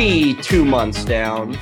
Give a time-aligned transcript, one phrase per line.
[0.00, 1.54] nearly two months down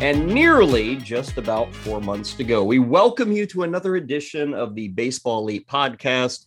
[0.00, 2.64] and nearly just about four months to go.
[2.64, 6.46] We welcome you to another edition of the Baseball Elite podcast.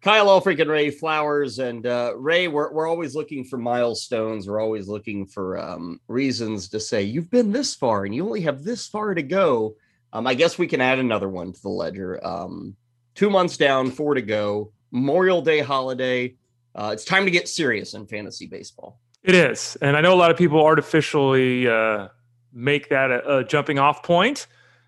[0.00, 1.58] Kyle Elfrink and Ray Flowers.
[1.58, 4.48] And uh, Ray, we're, we're always looking for milestones.
[4.48, 8.40] We're always looking for um, reasons to say, you've been this far and you only
[8.40, 9.76] have this far to go.
[10.14, 12.26] Um, I guess we can add another one to the ledger.
[12.26, 12.74] Um,
[13.14, 14.72] two months down, four to go.
[14.92, 16.36] Memorial Day holiday.
[16.74, 18.98] Uh, it's time to get serious in fantasy baseball.
[19.22, 19.76] It is.
[19.82, 22.08] And I know a lot of people artificially uh,
[22.52, 24.46] make that a, a jumping off point.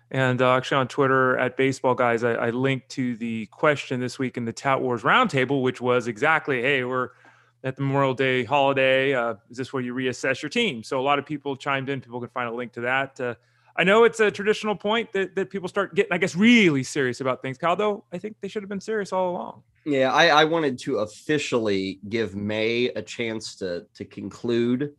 [0.09, 4.19] And uh, actually, on Twitter at Baseball Guys, I, I, linked to the question this
[4.19, 7.09] week in the Tout Wars Roundtable, which was exactly, "Hey, we're
[7.63, 9.15] at the Memorial Day holiday.
[9.15, 11.99] Uh, is this where you reassess your team?" So a lot of people chimed in.
[11.99, 13.19] People can find a link to that.
[13.75, 17.21] I know it's a traditional point that, that people start getting, I guess, really serious
[17.21, 17.57] about things.
[17.57, 19.63] Kyle, though, I think they should have been serious all along.
[19.85, 24.93] Yeah, I, I wanted to officially give May a chance to to conclude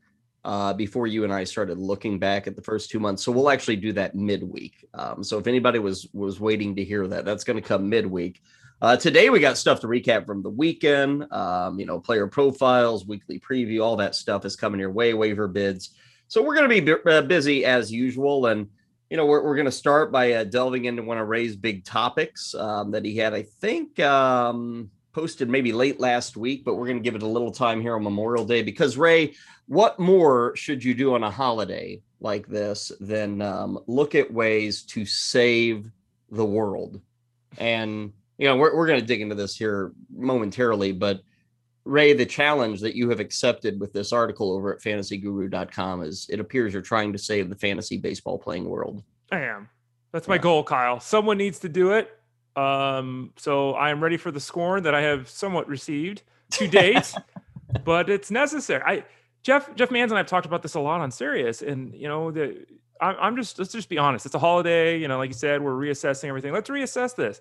[0.44, 3.22] uh, before you and I started looking back at the first two months.
[3.22, 4.86] So we'll actually do that midweek.
[4.92, 8.42] Um, so if anybody was was waiting to hear that, that's going to come midweek.
[8.82, 11.32] Uh, today we got stuff to recap from the weekend.
[11.32, 15.14] Um, you know, player profiles, weekly preview, all that stuff is coming your way.
[15.14, 15.94] Waiver bids.
[16.28, 18.68] So we're going to be b- uh, busy as usual, and
[19.10, 21.84] you know we're, we're going to start by uh, delving into one of Ray's big
[21.84, 23.34] topics um, that he had.
[23.34, 27.28] I think um, posted maybe late last week, but we're going to give it a
[27.28, 29.34] little time here on Memorial Day because Ray,
[29.66, 34.82] what more should you do on a holiday like this than um, look at ways
[34.82, 35.90] to save
[36.30, 37.00] the world?
[37.58, 41.20] And you know, we're we're going to dig into this here momentarily, but
[41.84, 46.40] Ray, the challenge that you have accepted with this article over at fantasyguru.com is it
[46.40, 49.02] appears you're trying to save the fantasy baseball playing world.
[49.30, 49.68] I am.
[50.12, 50.42] That's my yeah.
[50.42, 51.00] goal, Kyle.
[51.00, 52.10] Someone needs to do it.
[52.56, 56.22] Um, so I am ready for the scorn that I have somewhat received
[56.52, 57.12] to date,
[57.84, 58.82] but it's necessary.
[58.86, 59.04] I
[59.42, 62.30] Jeff Jeff Mans and I've talked about this a lot on Sirius, and you know
[62.30, 62.64] the
[63.00, 64.24] I, am just let's just be honest.
[64.24, 66.52] It's a holiday, you know, like you said, we're reassessing everything.
[66.52, 67.40] Let's reassess this.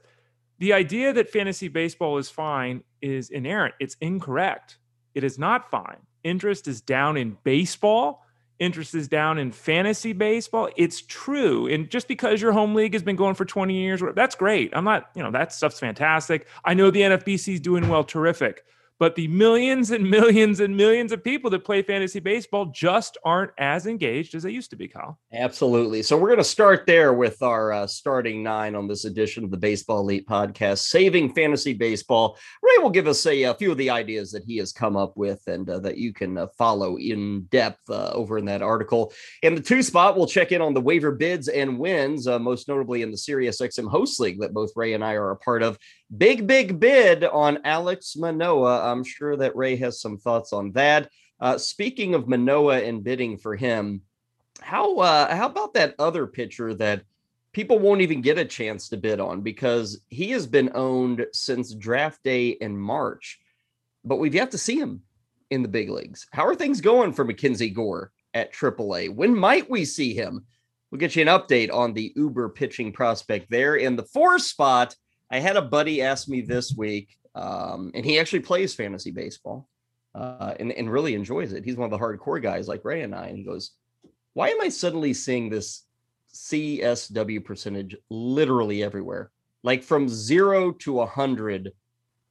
[0.59, 3.75] The idea that fantasy baseball is fine is inerrant.
[3.79, 4.77] It's incorrect.
[5.15, 5.97] It is not fine.
[6.23, 8.23] Interest is down in baseball
[8.59, 10.69] interest is down in fantasy baseball.
[10.77, 11.67] It's true.
[11.67, 14.71] And just because your home league has been going for 20 years, that's great.
[14.73, 16.47] I'm not, you know, that stuff's fantastic.
[16.63, 18.63] I know the NFBC is doing well, terrific
[18.99, 23.51] but the millions and millions and millions of people that play fantasy baseball just aren't
[23.57, 25.19] as engaged as they used to be, Kyle.
[25.33, 26.03] Absolutely.
[26.03, 29.51] So we're going to start there with our uh, starting nine on this edition of
[29.51, 32.37] the Baseball Elite podcast, Saving Fantasy Baseball.
[32.61, 35.15] Ray will give us a, a few of the ideas that he has come up
[35.15, 39.13] with and uh, that you can uh, follow in depth uh, over in that article.
[39.41, 42.67] In the two spot, we'll check in on the waiver bids and wins, uh, most
[42.67, 45.77] notably in the SiriusXM Host League that both Ray and I are a part of.
[46.17, 48.91] Big, big bid on Alex Manoah.
[48.91, 51.09] I'm sure that Ray has some thoughts on that.
[51.39, 54.01] Uh, speaking of Manoah and bidding for him,
[54.61, 57.03] how uh, how about that other pitcher that
[57.53, 61.73] people won't even get a chance to bid on because he has been owned since
[61.73, 63.39] draft day in March,
[64.03, 65.01] but we've yet to see him
[65.49, 66.27] in the big leagues.
[66.31, 69.13] How are things going for Mackenzie Gore at AAA?
[69.13, 70.45] When might we see him?
[70.91, 74.95] We'll get you an update on the Uber pitching prospect there in the four spot.
[75.33, 79.67] I had a buddy ask me this week, um, and he actually plays fantasy baseball
[80.13, 81.65] uh, and, and really enjoys it.
[81.65, 83.29] He's one of the hardcore guys like Ray and I.
[83.29, 83.71] And he goes,
[84.33, 85.85] Why am I suddenly seeing this
[86.35, 89.31] CSW percentage literally everywhere?
[89.63, 91.71] Like from zero to a 100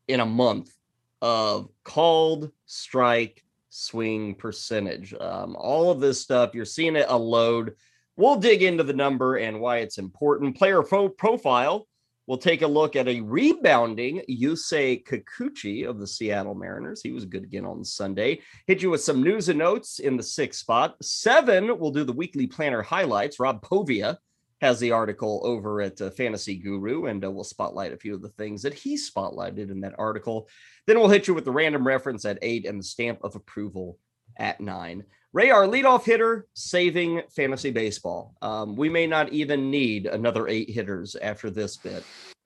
[0.07, 0.73] in a month
[1.21, 5.13] of called strike swing percentage.
[5.13, 7.75] Um, all of this stuff, you're seeing it a load.
[8.15, 10.57] We'll dig into the number and why it's important.
[10.57, 11.89] Player pro- profile
[12.27, 17.03] We'll take a look at a rebounding Yusei Kikuchi of the Seattle Mariners.
[17.03, 18.41] He was good again on Sunday.
[18.67, 20.95] Hit you with some news and notes in the sixth spot.
[21.03, 23.41] Seven, we'll do the weekly planner highlights.
[23.41, 24.19] Rob Povia
[24.61, 28.23] has the article over at uh, Fantasy Guru, and uh, we'll spotlight a few of
[28.23, 30.49] the things that he spotlighted in that article.
[30.87, 33.99] Then we'll hit you with the random reference at eight and the stamp of approval
[34.39, 35.03] at nine.
[35.33, 38.37] Ray, our leadoff hitter, saving fantasy baseball.
[38.43, 42.05] Um, we may not even need another eight hitters after this bit.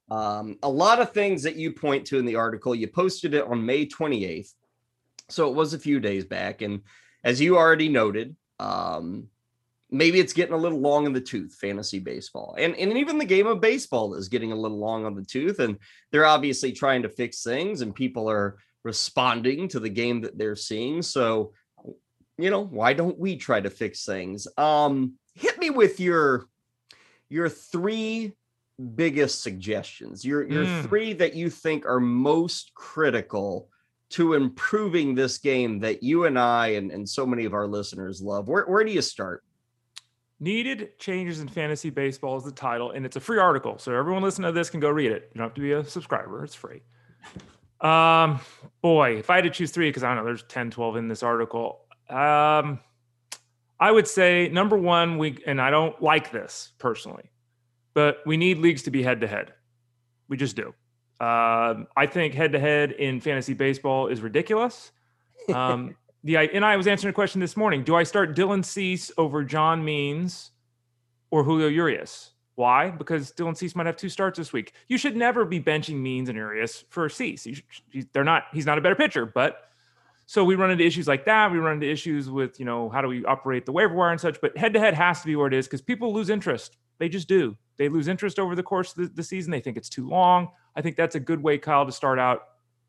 [0.09, 3.45] Um, a lot of things that you point to in the article, you posted it
[3.45, 4.53] on May 28th.
[5.29, 6.63] So it was a few days back.
[6.63, 6.83] And
[7.25, 9.27] as you already noted, um,
[9.91, 12.55] maybe it's getting a little long in the tooth, fantasy baseball.
[12.57, 15.59] And, and even the game of baseball is getting a little long on the tooth.
[15.59, 15.77] And
[16.13, 20.55] they're obviously trying to fix things, and people are responding to the game that they're
[20.55, 21.03] seeing.
[21.03, 21.53] So
[22.39, 24.47] you know, why don't we try to fix things?
[24.57, 26.47] Um, hit me with your
[27.29, 28.33] your three
[28.95, 30.25] biggest suggestions.
[30.25, 30.83] Your your mm.
[30.89, 33.69] three that you think are most critical
[34.09, 38.23] to improving this game that you and I and, and so many of our listeners
[38.23, 38.49] love?
[38.49, 39.43] Where, where do you start?
[40.39, 43.79] Needed changes in fantasy baseball is the title, and it's a free article.
[43.79, 45.31] So everyone listening to this can go read it.
[45.35, 46.83] You don't have to be a subscriber, it's free.
[47.81, 48.41] Um,
[48.83, 51.09] boy, if I had to choose three, because I don't know, there's 10, 12 in
[51.09, 51.86] this article.
[52.09, 52.81] Um,
[53.79, 57.31] I would say number one, we and I don't like this personally,
[57.95, 59.53] but we need leagues to be head to head.
[60.29, 60.75] We just do.
[61.19, 64.93] Um, I think head to head in fantasy baseball is ridiculous.
[65.53, 67.85] Um, the and I was answering a question this morning.
[67.85, 70.53] Do I start Dylan Cease over John Means
[71.31, 72.33] or Julio Urias?
[72.55, 72.91] Why?
[72.91, 74.73] Because Dylan Cease might have two starts this week.
[74.89, 77.47] You should never be benching Means and Urias for Cease.
[77.47, 78.45] Should, they're not.
[78.53, 79.69] He's not a better pitcher, but
[80.27, 81.53] so we run into issues like that.
[81.53, 84.21] We run into issues with, you know, how do we operate the waiver wire and
[84.21, 84.41] such.
[84.41, 86.77] But head to head has to be where it is because people lose interest.
[86.99, 87.57] They just do.
[87.77, 89.53] They lose interest over the course of the, the, season.
[89.53, 90.49] They think it's too long.
[90.75, 92.43] I think that's a good way, Kyle, to start out,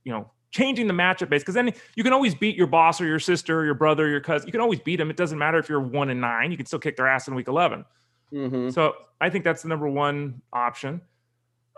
[0.04, 3.06] you know, changing the matchup base because then you can always beat your boss or
[3.06, 4.48] your sister or your brother or your cousin.
[4.48, 5.10] You can always beat them.
[5.12, 6.50] It doesn't matter if you're one and nine.
[6.51, 7.86] You can still kick their ass in week 11.
[8.33, 8.69] Mm-hmm.
[8.69, 11.01] So I think that's the number one option.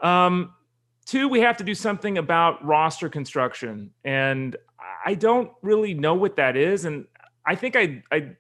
[0.01, 0.53] Um,
[1.05, 3.91] two, we have to do something about roster construction.
[4.05, 4.55] And
[5.05, 7.05] I don't really know what that is, and
[7.45, 8.35] I think I, I,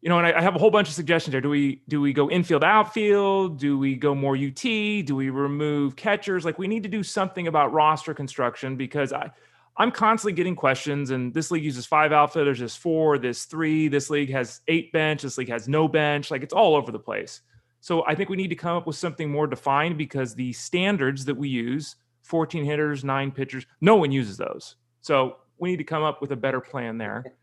[0.00, 1.40] you know, and I, I have a whole bunch of suggestions there.
[1.40, 3.58] Do we do we go infield, outfield?
[3.58, 4.62] Do we go more UT?
[4.62, 6.44] Do we remove catchers?
[6.44, 9.30] Like we need to do something about roster construction because I.
[9.78, 13.88] I'm constantly getting questions, and this league uses five outfielders, this four, this three.
[13.88, 15.20] This league has eight bench.
[15.20, 16.30] This league has no bench.
[16.30, 17.42] Like it's all over the place.
[17.82, 21.26] So I think we need to come up with something more defined because the standards
[21.26, 24.76] that we use 14 hitters, nine pitchers, no one uses those.
[25.06, 27.24] So we need to come up with a better plan there.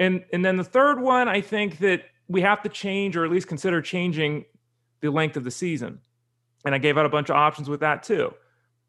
[0.00, 3.30] And and then the third one, I think that we have to change or at
[3.30, 4.44] least consider changing
[5.02, 6.00] the length of the season.
[6.64, 8.34] And I gave out a bunch of options with that too.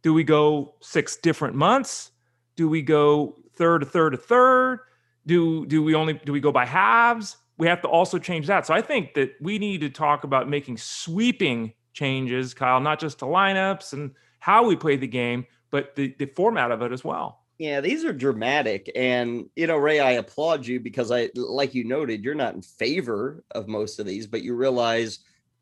[0.02, 2.10] Do we go six different months?
[2.56, 4.80] Do we go third to third to third?
[5.28, 7.38] Do do we only do we go by halves?
[7.60, 8.66] We have to also change that.
[8.66, 13.20] So I think that we need to talk about making sweeping changes, Kyle, not just
[13.20, 14.10] to lineups and
[14.40, 17.44] how we play the game, but the, the format of it as well.
[17.57, 18.92] Yeah, these are dramatic.
[18.96, 22.62] And, you know, Ray, I applaud you because I, like you noted, you're not in
[22.62, 25.19] favor of most of these, but you realize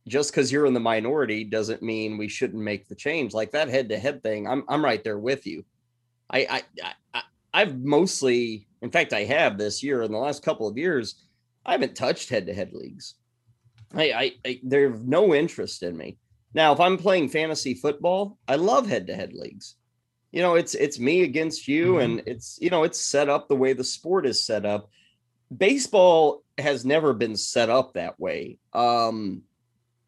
[0.08, 3.34] just because you're in the minority doesn't mean we shouldn't make the change.
[3.34, 5.64] Like that head to head thing, I'm, I'm right there with you.
[6.32, 7.22] I, I, I,
[7.54, 11.16] I've mostly, in fact, I have this year in the last couple of years,
[11.64, 13.16] I haven't touched head to head leagues.
[13.94, 16.18] I, I, I there's no interest in me.
[16.56, 19.76] Now, if I'm playing fantasy football, I love head to head leagues
[20.34, 22.02] you know it's it's me against you mm-hmm.
[22.02, 24.90] and it's you know it's set up the way the sport is set up.
[25.56, 28.58] Baseball has never been set up that way.
[28.74, 29.44] Um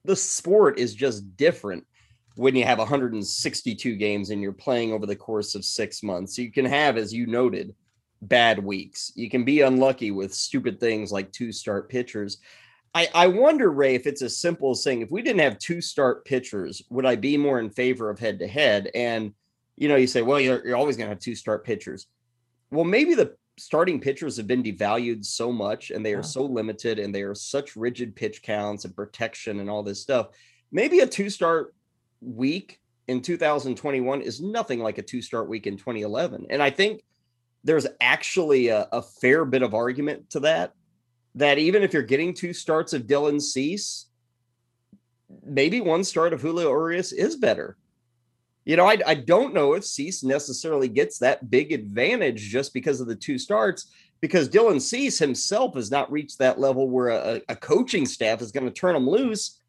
[0.03, 1.85] the sport is just different
[2.35, 6.37] when you have 162 games and you're playing over the course of 6 months.
[6.37, 7.73] You can have as you noted
[8.21, 9.11] bad weeks.
[9.15, 12.39] You can be unlucky with stupid things like two start pitchers.
[12.93, 15.81] I, I wonder, Ray, if it's as simple as saying if we didn't have two
[15.81, 18.89] start pitchers, would I be more in favor of head to head?
[18.95, 19.33] And
[19.77, 22.07] you know, you say, well, you're, you're always going to have two start pitchers.
[22.71, 26.23] Well, maybe the starting pitchers have been devalued so much and they are yeah.
[26.23, 30.27] so limited and they are such rigid pitch counts and protection and all this stuff.
[30.71, 31.73] Maybe a two start
[32.21, 36.47] week in 2021 is nothing like a two start week in 2011.
[36.49, 37.03] And I think
[37.63, 40.73] there's actually a, a, fair bit of argument to that.
[41.35, 44.05] That even if you're getting two starts of Dylan Cease,
[45.43, 47.77] maybe one start of Julio Urias is better
[48.65, 52.99] you know, I, I don't know if Cease necessarily gets that big advantage just because
[52.99, 53.91] of the two starts,
[54.21, 58.51] because Dylan Cease himself has not reached that level where a, a coaching staff is
[58.51, 59.59] going to turn him loose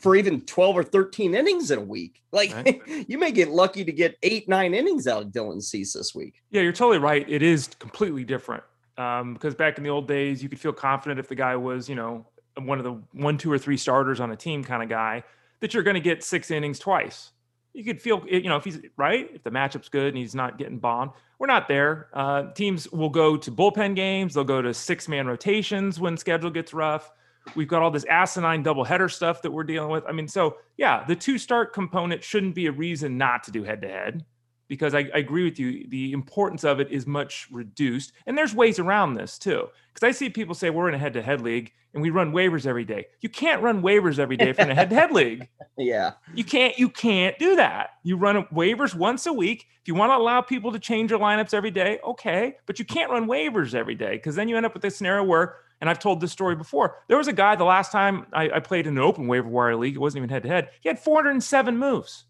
[0.00, 2.20] for even 12 or 13 innings in a week.
[2.32, 2.82] Like right.
[3.08, 6.42] you may get lucky to get eight, nine innings out of Dylan Cease this week.
[6.50, 7.24] Yeah, you're totally right.
[7.28, 8.64] It is completely different.
[8.98, 11.88] Um, because back in the old days, you could feel confident if the guy was,
[11.88, 12.26] you know,
[12.58, 15.22] one of the one, two, or three starters on a team kind of guy
[15.60, 17.30] that you're going to get six innings twice
[17.74, 20.58] you could feel, you know, if he's right, if the matchup's good and he's not
[20.58, 21.12] getting bombed.
[21.38, 22.08] We're not there.
[22.12, 24.34] Uh, teams will go to bullpen games.
[24.34, 27.10] They'll go to six man rotations when schedule gets rough.
[27.56, 30.04] We've got all this asinine double header stuff that we're dealing with.
[30.06, 33.64] I mean, so yeah, the two start component shouldn't be a reason not to do
[33.64, 34.24] head to head
[34.72, 35.86] because I, I, agree with you.
[35.86, 38.14] The importance of it is much reduced.
[38.24, 39.68] And there's ways around this too.
[39.92, 42.32] Because I see people say we're in a head to head league and we run
[42.32, 43.04] waivers every day.
[43.20, 45.46] You can't run waivers every day from a head to head league.
[45.76, 46.12] Yeah.
[46.34, 47.90] You can't, you can't do that.
[48.02, 49.66] You run waivers once a week.
[49.82, 52.56] If you want to allow people to change your lineups every day, okay.
[52.64, 55.22] But you can't run waivers every day because then you end up with this scenario
[55.22, 56.96] where, and I've told this story before.
[57.08, 59.76] There was a guy the last time I, I played in an open waiver wire
[59.76, 60.70] league, it wasn't even head to head.
[60.80, 62.24] He had 407 moves.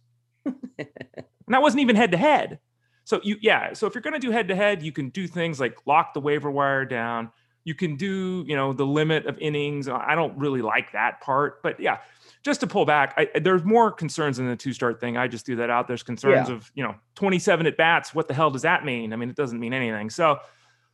[1.53, 2.61] And that wasn't even head to head.
[3.05, 3.75] So you, yeah.
[3.75, 6.15] So if you're going to do head to head, you can do things like lock
[6.15, 7.31] the waiver wire down.
[7.65, 9.87] You can do, you know, the limit of innings.
[9.87, 11.99] I don't really like that part, but yeah,
[12.43, 15.19] just to pull back, I, there's more concerns in the two start thing.
[15.19, 15.89] I just threw that out.
[15.89, 16.55] There's concerns yeah.
[16.55, 18.15] of, you know, 27 at bats.
[18.15, 19.13] What the hell does that mean?
[19.13, 20.09] I mean, it doesn't mean anything.
[20.09, 20.39] So,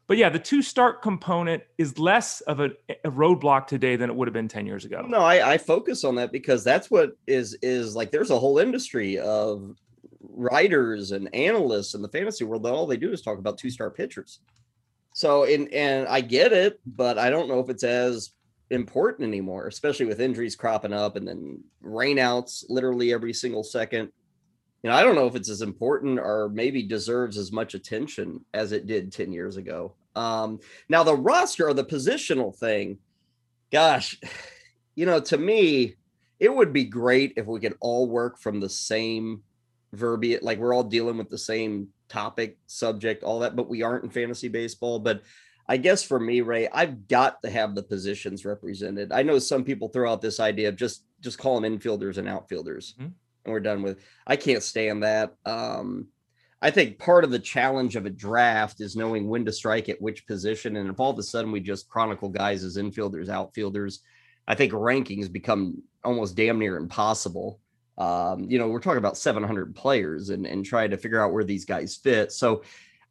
[0.09, 2.71] but yeah, the two start component is less of a,
[3.05, 5.07] a, roadblock today than it would have been 10 years ago.
[5.07, 8.59] No, I, I focus on that because that's what is is like there's a whole
[8.59, 9.77] industry of
[10.21, 13.71] writers and analysts in the fantasy world that all they do is talk about two
[13.71, 14.41] star pitchers.
[15.15, 18.31] So and and I get it, but I don't know if it's as
[18.71, 24.11] important anymore, especially with injuries cropping up and then rainouts literally every single second
[24.83, 28.45] you know, I don't know if it's as important or maybe deserves as much attention
[28.55, 29.95] as it did 10 years ago.
[30.15, 32.99] Um, now, the roster or the positional thing,
[33.73, 34.21] gosh,
[34.95, 35.95] you know, to me,
[36.39, 39.43] it would be great if we could all work from the same
[39.93, 44.05] verbiage, like we're all dealing with the same topic, subject, all that, but we aren't
[44.05, 44.99] in fantasy baseball.
[44.99, 45.23] But
[45.69, 49.13] I guess for me, Ray, I've got to have the positions represented.
[49.13, 52.29] I know some people throw out this idea of just just call them infielders and
[52.29, 52.95] outfielders.
[52.95, 53.09] Mm-hmm
[53.49, 53.99] and we're done with.
[54.27, 55.35] I can't stand that.
[55.45, 56.07] Um,
[56.61, 60.01] I think part of the challenge of a draft is knowing when to strike at
[60.03, 60.77] which position.
[60.77, 64.01] And if all of a sudden we just chronicle guys as infielders, outfielders,
[64.47, 67.61] I think rankings become almost damn near impossible.
[67.99, 71.45] Um, you know, we're talking about 700 players and, and trying to figure out where
[71.45, 72.33] these guys fit.
[72.33, 72.63] So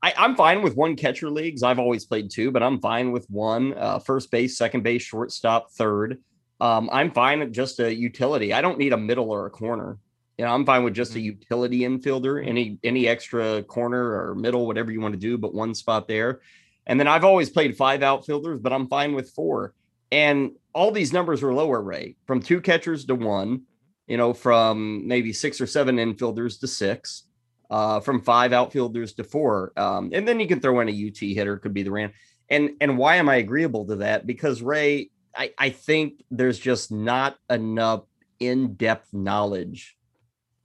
[0.01, 1.61] I, am fine with one catcher leagues.
[1.61, 5.71] I've always played two, but I'm fine with one uh, first base, second base, shortstop,
[5.71, 6.19] third.
[6.61, 8.53] Um, I'm fine with just a utility.
[8.53, 9.97] I don't need a middle or a corner.
[10.37, 11.25] You know, I'm fine with just a mm-hmm.
[11.25, 15.73] utility infielder, any any extra corner or middle, whatever you want to do, but one
[15.73, 16.41] spot there.
[16.85, 19.73] And then I've always played five outfielders, but I'm fine with four.
[20.11, 23.63] And all these numbers are lower rate from two catchers to one,
[24.07, 27.23] you know, from maybe six or seven infielders to six,
[27.69, 29.73] uh, from five outfielders to four.
[29.77, 32.13] Um, and then you can throw in a UT hitter, could be the ran.
[32.49, 34.25] And and why am I agreeable to that?
[34.25, 38.03] Because Ray, I, I think there's just not enough
[38.39, 39.97] in-depth knowledge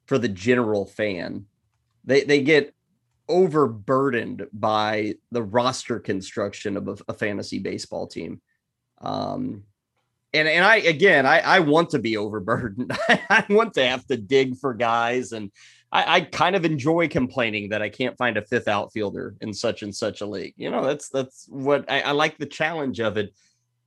[0.06, 1.46] for the general fan.
[2.04, 2.74] They they get
[3.28, 8.40] overburdened by the roster construction of a, a fantasy baseball team.
[9.00, 9.64] Um,
[10.34, 12.92] and and I again I, I want to be overburdened.
[13.08, 15.50] I want to have to dig for guys, and
[15.90, 19.82] I, I, kind of enjoy complaining that I can't find a fifth outfielder in such
[19.82, 20.54] and such a league.
[20.56, 23.34] You know, that's that's what I, I like the challenge of it.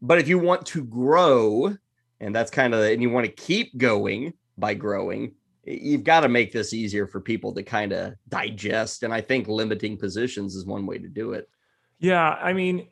[0.02, 1.75] But if you want to grow,
[2.20, 5.34] and that's kind of and you want to keep going by growing,
[5.66, 9.48] you've got to make this easier for people to kind of digest and i think
[9.48, 11.50] limiting positions is one way to do it
[12.00, 12.88] yeah i mean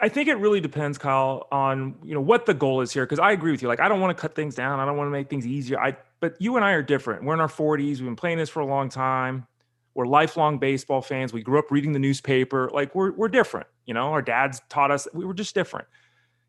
[0.00, 3.18] i think it really depends kyle on you know what the goal is here because
[3.18, 5.06] i agree with you like i don't want to cut things down i don't want
[5.06, 7.78] to make things easier i but you and i are different we're in our 40s
[7.78, 9.46] we've been playing this for a long time
[9.94, 13.94] we're lifelong baseball fans we grew up reading the newspaper like we're, we're different you
[13.94, 15.86] know our dads taught us we were just different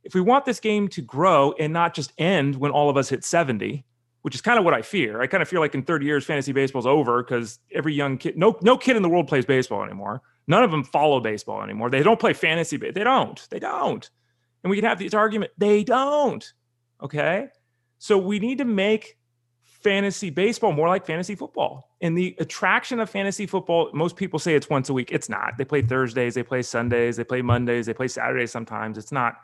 [0.03, 3.10] if we want this game to grow and not just end when all of us
[3.10, 3.86] hit 70
[4.22, 5.22] which is kind of what I fear.
[5.22, 8.38] I kind of feel like in 30 years, fantasy baseball's over because every young kid,
[8.38, 10.22] no, no kid in the world plays baseball anymore.
[10.48, 11.90] None of them follow baseball anymore.
[11.90, 12.78] They don't play fantasy.
[12.78, 13.48] They don't.
[13.50, 14.10] They don't.
[14.64, 15.52] And we can have this argument.
[15.58, 16.52] They don't.
[17.02, 17.48] Okay.
[18.00, 19.18] So we need to make
[19.62, 21.90] fantasy baseball more like fantasy football.
[22.02, 25.12] And the attraction of fantasy football, most people say it's once a week.
[25.12, 25.58] It's not.
[25.58, 28.98] They play Thursdays, they play Sundays, they play Mondays, they play Saturdays sometimes.
[28.98, 29.38] It's not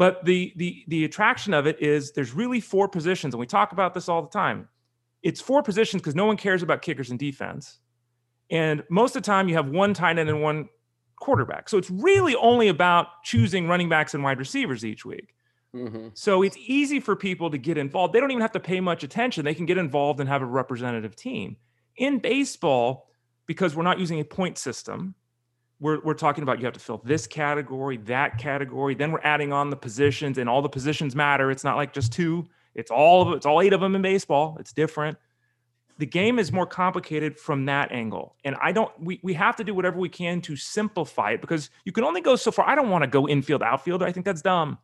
[0.00, 3.72] but the the the attraction of it is there's really four positions, and we talk
[3.72, 4.66] about this all the time.
[5.22, 7.80] It's four positions because no one cares about kickers and defense.
[8.50, 10.68] And most of the time you have one tight end and one
[11.16, 11.68] quarterback.
[11.68, 15.34] So it's really only about choosing running backs and wide receivers each week.
[15.74, 16.08] Mm-hmm.
[16.14, 18.12] So it's easy for people to get involved.
[18.12, 19.44] They don't even have to pay much attention.
[19.44, 21.56] They can get involved and have a representative team.
[21.96, 23.08] In baseball,
[23.46, 25.14] because we're not using a point system,
[25.78, 28.94] we're, we're talking about you have to fill this category, that category.
[28.94, 31.50] Then we're adding on the positions, and all the positions matter.
[31.50, 32.48] It's not like just two.
[32.74, 33.36] It's all of.
[33.36, 34.56] It's all eight of them in baseball.
[34.60, 35.16] It's different.
[36.00, 38.90] The game is more complicated from that angle, and I don't.
[38.98, 42.20] We we have to do whatever we can to simplify it because you can only
[42.20, 42.68] go so far.
[42.68, 44.02] I don't want to go infield outfield.
[44.02, 44.78] I think that's dumb.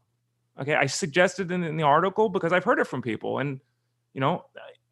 [0.60, 3.60] Okay, I suggested in, in the article because I've heard it from people, and
[4.14, 4.44] you know,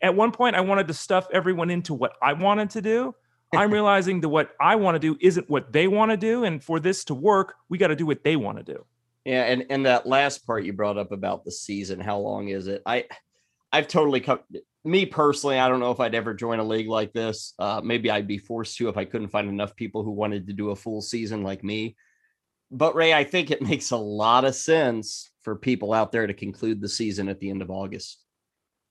[0.02, 3.14] at one point I wanted to stuff everyone into what I wanted to do
[3.56, 6.44] I'm realizing that what I want to do isn't what they want to do.
[6.44, 8.84] And for this to work, we got to do what they want to do.
[9.24, 12.66] Yeah, and and that last part you brought up about the season, how long is
[12.66, 12.82] it?
[12.84, 13.04] I
[13.74, 14.38] I've totally come
[14.84, 17.54] me personally, I don't know if I'd ever join a league like this.
[17.58, 20.52] Uh, maybe I'd be forced to if I couldn't find enough people who wanted to
[20.52, 21.96] do a full season like me.
[22.70, 26.34] But Ray, I think it makes a lot of sense for people out there to
[26.34, 28.20] conclude the season at the end of August.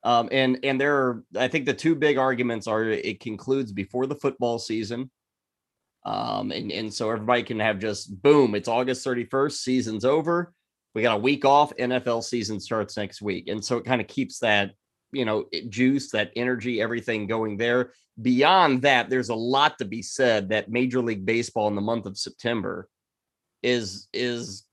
[0.03, 4.05] Um, and and there are, I think the two big arguments are it concludes before
[4.05, 5.09] the football season.
[6.05, 10.53] Um, and, and so everybody can have just boom, it's August 31st, season's over.
[10.93, 13.47] We got a week off, NFL season starts next week.
[13.47, 14.71] And so it kind of keeps that,
[15.11, 17.91] you know, juice, that energy, everything going there.
[18.21, 22.05] Beyond that, there's a lot to be said that Major League Baseball in the month
[22.05, 22.87] of September
[23.63, 24.65] is is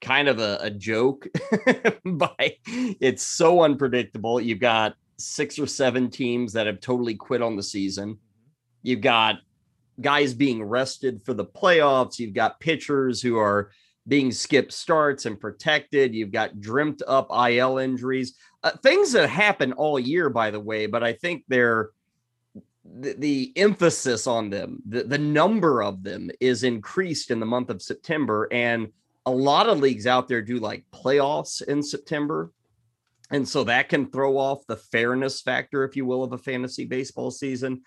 [0.00, 1.26] kind of a, a joke
[2.04, 4.40] by it's so unpredictable.
[4.40, 8.18] You've got six or seven teams that have totally quit on the season.
[8.82, 9.36] You've got
[10.00, 12.18] guys being rested for the playoffs.
[12.18, 13.70] You've got pitchers who are
[14.08, 16.14] being skipped starts and protected.
[16.14, 18.34] You've got dreamt up IL injuries,
[18.64, 20.86] uh, things that happen all year, by the way.
[20.86, 21.90] But I think they're
[23.00, 27.70] the, the emphasis on them, the, the number of them is increased in the month
[27.70, 28.48] of September.
[28.50, 28.88] And
[29.26, 32.52] a lot of leagues out there do like playoffs in September.
[33.30, 36.86] And so that can throw off the fairness factor, if you will, of a fantasy
[36.86, 37.82] baseball season.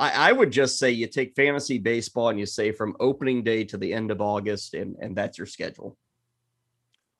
[0.00, 3.64] I, I, would just say you take fantasy baseball and you say from opening day
[3.64, 5.96] to the end of August, and, and that's your schedule.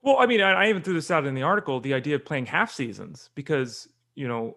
[0.02, 2.24] Well, I mean, I, I even threw this out in the article the idea of
[2.24, 4.56] playing half seasons because, you know,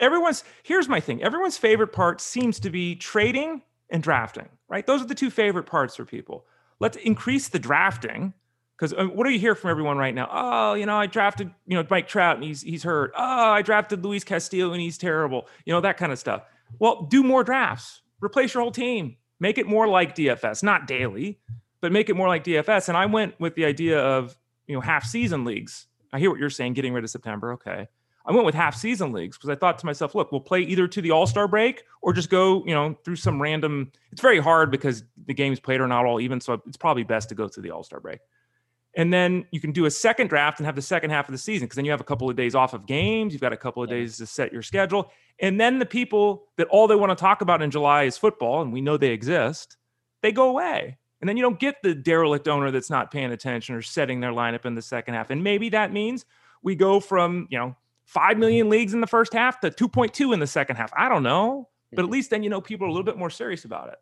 [0.00, 4.86] everyone's here's my thing everyone's favorite part seems to be trading and drafting, right?
[4.86, 6.46] Those are the two favorite parts for people.
[6.78, 8.32] Let's increase the drafting
[8.74, 10.28] because uh, what do you hear from everyone right now?
[10.32, 13.12] Oh, you know, I drafted, you know, Mike Trout and he's he's hurt.
[13.14, 15.46] Oh, I drafted Luis Castillo and he's terrible.
[15.66, 16.44] You know, that kind of stuff.
[16.78, 18.02] Well, do more drafts.
[18.20, 19.16] Replace your whole team.
[19.38, 21.40] Make it more like DFS, not daily,
[21.80, 22.88] but make it more like DFS.
[22.88, 24.36] And I went with the idea of,
[24.66, 25.86] you know, half season leagues.
[26.12, 27.52] I hear what you're saying, getting rid of September.
[27.54, 27.88] Okay.
[28.26, 30.86] I went with half season leagues because I thought to myself, look, we'll play either
[30.86, 33.90] to the All Star break or just go, you know, through some random.
[34.12, 37.30] It's very hard because the games played are not all even, so it's probably best
[37.30, 38.20] to go to the All Star break.
[38.96, 41.38] And then you can do a second draft and have the second half of the
[41.38, 43.32] season because then you have a couple of days off of games.
[43.32, 45.12] You've got a couple of days to set your schedule.
[45.38, 48.62] And then the people that all they want to talk about in July is football,
[48.62, 49.76] and we know they exist,
[50.22, 50.98] they go away.
[51.20, 54.32] And then you don't get the derelict owner that's not paying attention or setting their
[54.32, 55.30] lineup in the second half.
[55.30, 56.24] And maybe that means
[56.62, 60.40] we go from, you know, 5 million leagues in the first half to 2.2 in
[60.40, 60.90] the second half.
[60.96, 61.68] I don't know.
[61.92, 62.12] But at mm-hmm.
[62.12, 63.98] least then you know people are a little bit more serious about it.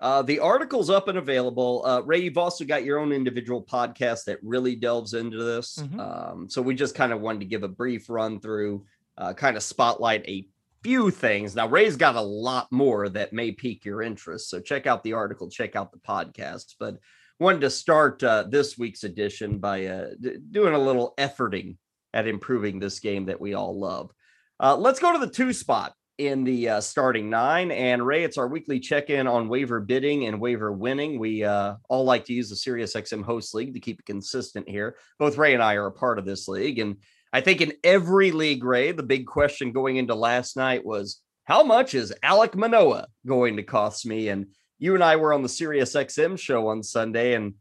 [0.00, 1.82] Uh, the article's up and available.
[1.84, 5.76] Uh, Ray, you've also got your own individual podcast that really delves into this.
[5.76, 6.00] Mm-hmm.
[6.00, 8.86] Um, so we just kind of wanted to give a brief run through,
[9.18, 10.46] uh, kind of spotlight a
[10.82, 11.54] few things.
[11.54, 14.48] Now, Ray's got a lot more that may pique your interest.
[14.48, 16.76] So check out the article, check out the podcast.
[16.78, 16.96] But
[17.38, 21.76] wanted to start uh, this week's edition by uh, d- doing a little efforting
[22.14, 24.10] at improving this game that we all love.
[24.58, 27.70] Uh, let's go to the two spot in the uh, starting nine.
[27.70, 31.18] And Ray, it's our weekly check in on waiver bidding and waiver winning.
[31.18, 34.96] We uh, all like to use the SiriusXM host league to keep it consistent here.
[35.18, 36.78] Both Ray and I are a part of this league.
[36.78, 36.96] And
[37.32, 41.62] I think in every league, Ray, the big question going into last night was how
[41.62, 44.28] much is Alek Manoah going to cost me?
[44.28, 44.46] And
[44.78, 47.54] you and I were on the SiriusXM show on Sunday, and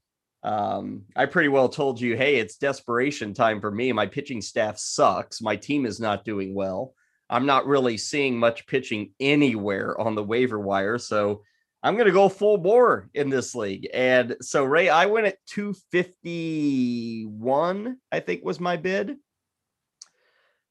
[0.43, 3.91] um, I pretty well told you, hey, it's desperation time for me.
[3.91, 5.41] My pitching staff sucks.
[5.41, 6.93] My team is not doing well.
[7.29, 10.97] I'm not really seeing much pitching anywhere on the waiver wire.
[10.97, 11.43] So
[11.83, 13.87] I'm going to go full bore in this league.
[13.93, 19.15] And so, Ray, I went at 251, I think was my bid.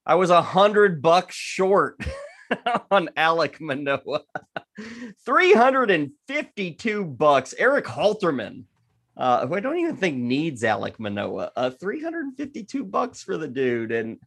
[0.05, 1.99] I was a hundred bucks short
[2.91, 4.23] on Alek Manoah,
[5.25, 7.55] 352 bucks.
[7.59, 8.65] Eric Halterman,
[9.17, 13.93] uh, who I don't even think needs Alek Manoah, Uh, 352 bucks for the dude.
[13.93, 14.19] And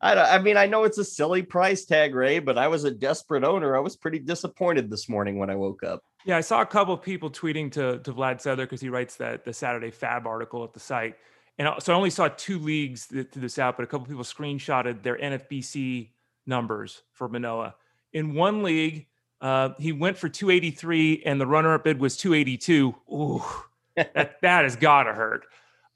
[0.00, 2.90] I, I mean, I know it's a silly price tag, Ray, but I was a
[2.90, 3.76] desperate owner.
[3.76, 6.04] I was pretty disappointed this morning when I woke up.
[6.24, 9.16] Yeah, I saw a couple of people tweeting to to Vlad Sedler because he writes
[9.16, 11.16] that the Saturday FAAB article at the site,
[11.58, 15.02] and so I only saw two leagues to this out, but a couple people screenshotted
[15.02, 16.10] their NFBC
[16.46, 17.74] numbers for Manoah.
[18.12, 19.06] In one league,
[19.40, 22.94] uh, he went for 283, and the runner-up bid was 282.
[23.12, 23.42] Ooh,
[23.96, 25.46] that that has got to hurt.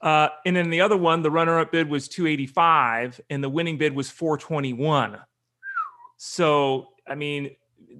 [0.03, 3.95] Uh, and then the other one, the runner-up bid was 285, and the winning bid
[3.95, 5.17] was 421.
[6.17, 7.51] So, I mean,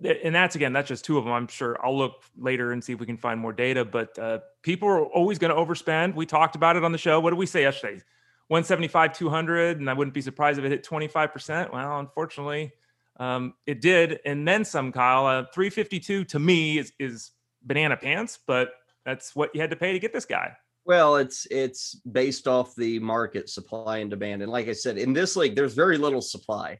[0.04, 1.32] and that's again, that's just two of them.
[1.32, 3.86] I'm sure I'll look later and see if we can find more data.
[3.86, 6.14] But uh, people are always going to overspend.
[6.16, 7.22] We talked about it on the show.
[7.22, 8.02] What did we say yesterday?
[8.50, 11.72] 175, 200, and I wouldn't be surprised if it hit 25%.
[11.72, 12.74] Well, unfortunately,
[13.18, 14.92] um, it did, and then some.
[14.92, 18.74] Kyle, uh, 352 to me is is banana pants, but
[19.06, 20.58] that's what you had to pay to get this guy.
[20.86, 25.14] Well, it's it's based off the market supply and demand, and like I said, in
[25.14, 26.80] this league, there's very little supply.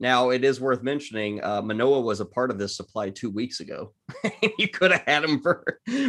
[0.00, 3.60] Now, it is worth mentioning, uh, Manoah was a part of this supply two weeks
[3.60, 3.92] ago.
[4.58, 5.64] you could have had him for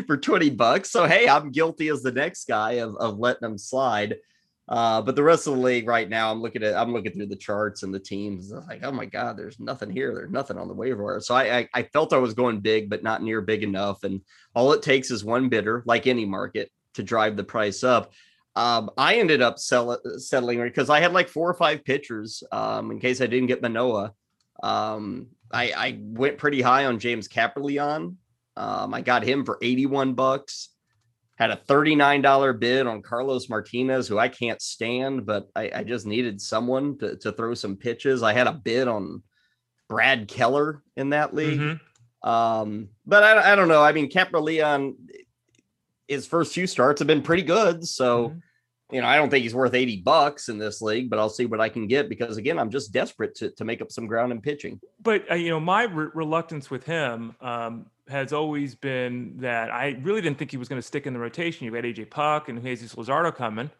[0.08, 0.90] for twenty bucks.
[0.90, 4.16] So hey, I'm guilty as the next guy of of letting him slide.
[4.68, 7.28] Uh, but the rest of the league right now, I'm looking at I'm looking through
[7.28, 8.52] the charts and the teams.
[8.52, 10.16] like, oh my god, there's nothing here.
[10.16, 11.20] There's nothing on the waiver wire.
[11.20, 14.04] So I, I I felt I was going big, but not near big enough.
[14.04, 14.22] And
[14.56, 18.12] all it takes is one bidder, like any market, to drive the price up.
[18.56, 22.92] Um, I ended up sell, settling because I had like four or five pitchers um,
[22.92, 24.14] in case I didn't get Manoah.
[24.62, 28.16] Um, I, I went pretty high on James Kaprielian.
[28.58, 30.70] Um, I got him for 81 bucks.
[31.38, 36.06] Had a $39 bid on Carlos Martinez, who I can't stand, but I, I just
[36.06, 38.22] needed someone to, to throw some pitches.
[38.22, 39.24] I had a bid on
[39.90, 41.60] Brad Keller in that league.
[41.60, 42.30] Mm-hmm.
[42.30, 43.82] Um, but I, I don't know.
[43.82, 44.94] I mean, Kaprielian,
[46.12, 47.88] his first few starts have been pretty good.
[47.88, 48.40] So, mm-hmm
[48.92, 51.46] you know, I don't think he's worth 80 bucks in this league, but I'll see
[51.46, 54.32] what I can get because again, I'm just desperate to, to make up some ground
[54.32, 54.80] in pitching.
[55.02, 59.98] But uh, you know, my re- reluctance with him um, has always been that I
[60.02, 61.66] really didn't think he was going to stick in the rotation.
[61.66, 63.72] You've had AJ Puk and Jesus Luzardo coming,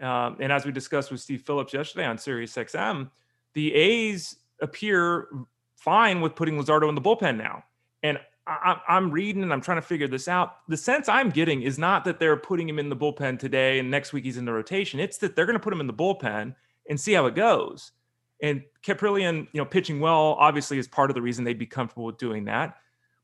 [0.00, 3.10] um, and as we discussed with Steve Phillips yesterday on Sirius XM,
[3.54, 5.28] the A's appear
[5.76, 7.64] fine with putting Luzardo in the bullpen now,
[8.46, 10.56] I, am reading and I'm trying to figure this out.
[10.68, 13.90] The sense I'm getting is not that they're putting him in the bullpen today and
[13.90, 14.98] next week he's in the rotation.
[14.98, 16.54] It's that they're going to put him in the bullpen
[16.88, 17.92] and see how it goes.
[18.42, 22.06] And Kaprielian, you know, pitching well, obviously is part of the reason they'd be comfortable
[22.06, 22.76] with doing that.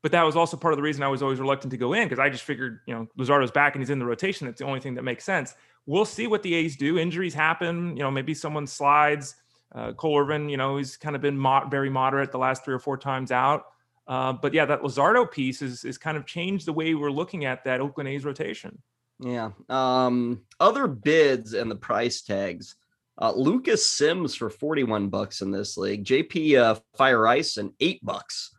[0.03, 2.05] But that was also part of the reason I was always reluctant to go in
[2.07, 4.47] because I just figured, you know, Luzardo's back and he's in the rotation.
[4.47, 5.55] That's the only thing that makes sense.
[5.87, 6.99] We'll see what the A's do.
[6.99, 7.97] Injuries happen.
[7.97, 9.35] You know, maybe someone slides.
[9.73, 12.73] Uh, Cole Irvin, you know, he's kind of been mo- very moderate the last three
[12.73, 13.65] or four times out.
[14.07, 17.45] Uh, but yeah, that Luzardo piece is is kind of changed the way we're looking
[17.45, 18.81] at that Oakland A's rotation.
[19.19, 19.51] Yeah.
[19.69, 22.75] Um, other bids and the price tags.
[23.19, 26.05] Uh, Lucas Sims for 41 bucks in this league.
[26.05, 28.55] JP uh, Feyereisen eight bucks.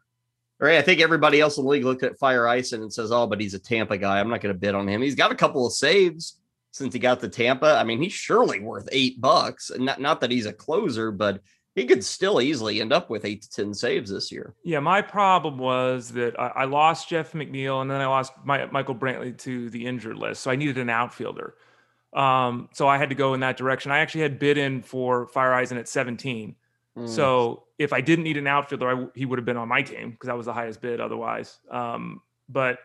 [0.60, 0.78] All right.
[0.78, 3.54] I think everybody else in the league looked at Feyereisen and says, oh, but he's
[3.54, 4.18] a Tampa guy.
[4.18, 5.00] I'm not going to bid on him.
[5.00, 6.40] He's got a couple of saves
[6.72, 7.76] since he got the Tampa.
[7.78, 9.70] I mean, he's surely worth eight bucks.
[9.78, 11.40] Not, not that he's a closer, but
[11.74, 14.54] he could still easily end up with eight to 10 saves this year.
[14.64, 14.80] Yeah.
[14.80, 18.94] My problem was that I, I lost Jeff McNeil and then I lost my, Michael
[18.94, 20.42] Brantley to the injured list.
[20.42, 21.54] So I needed an outfielder.
[22.12, 23.92] Um, so I had to go in that direction.
[23.92, 26.56] I actually had bid in for Feyereisen at 17.
[26.96, 27.08] Mm.
[27.08, 30.10] So if I didn't need an outfielder, I, he would have been on my team
[30.10, 31.58] because that was the highest bid otherwise.
[31.70, 32.78] Um, but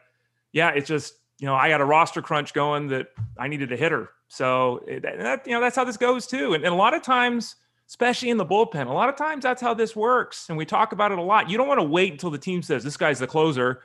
[0.52, 3.08] yeah, it's just, you know, I got a roster crunch going that
[3.40, 4.12] I needed a hitter.
[4.28, 6.54] So it, that, you know, that's how this goes too.
[6.54, 7.56] And, and a lot of times,
[7.88, 8.88] especially in the bullpen.
[8.88, 10.50] A lot of times that's how this works.
[10.50, 11.50] And we talk about it a lot.
[11.50, 13.82] You don't want to wait until the team says this guy's the closer,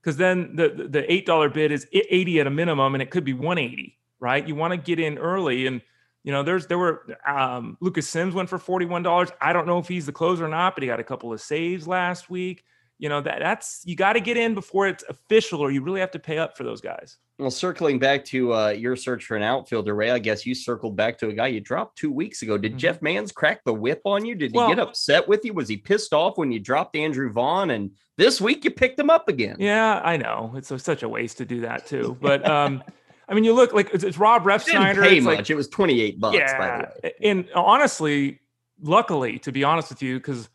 [0.00, 3.34] because then the the $8 bid is 80 at a minimum and it could be
[3.34, 4.46] 180, right?
[4.46, 5.66] You want to get in early.
[5.66, 5.82] And
[6.22, 9.30] you know, there's there were um, Lucas Sims went for $41.
[9.40, 11.40] I don't know if he's the closer or not, but he got a couple of
[11.40, 12.64] saves last week
[13.00, 16.00] you know that that's you got to get in before it's official or you really
[16.00, 19.36] have to pay up for those guys well circling back to uh, your search for
[19.36, 22.42] an outfielder ray i guess you circled back to a guy you dropped two weeks
[22.42, 22.78] ago did mm-hmm.
[22.78, 25.76] jeff mans crack the whip on you did he get upset with you was he
[25.76, 29.56] pissed off when you dropped andrew vaughn and this week you picked him up again
[29.58, 32.82] yeah i know it's a, such a waste to do that too but um
[33.26, 35.00] I mean, you look like it's, it's Rob Refsnyder.
[35.00, 35.36] Pay it's much.
[35.36, 36.36] Like, it was twenty eight bucks.
[36.36, 36.90] Yeah,
[37.22, 38.40] and honestly,
[38.82, 40.48] luckily, to be honest with you, because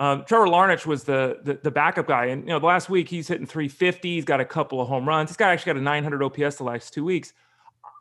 [0.00, 3.06] um, Trevor Larnach was the, the, the backup guy, and you know the last week
[3.06, 4.14] he's hitting 350.
[4.14, 5.28] He's got a couple of home runs.
[5.28, 7.34] This guy actually got a 900 OPS the last two weeks.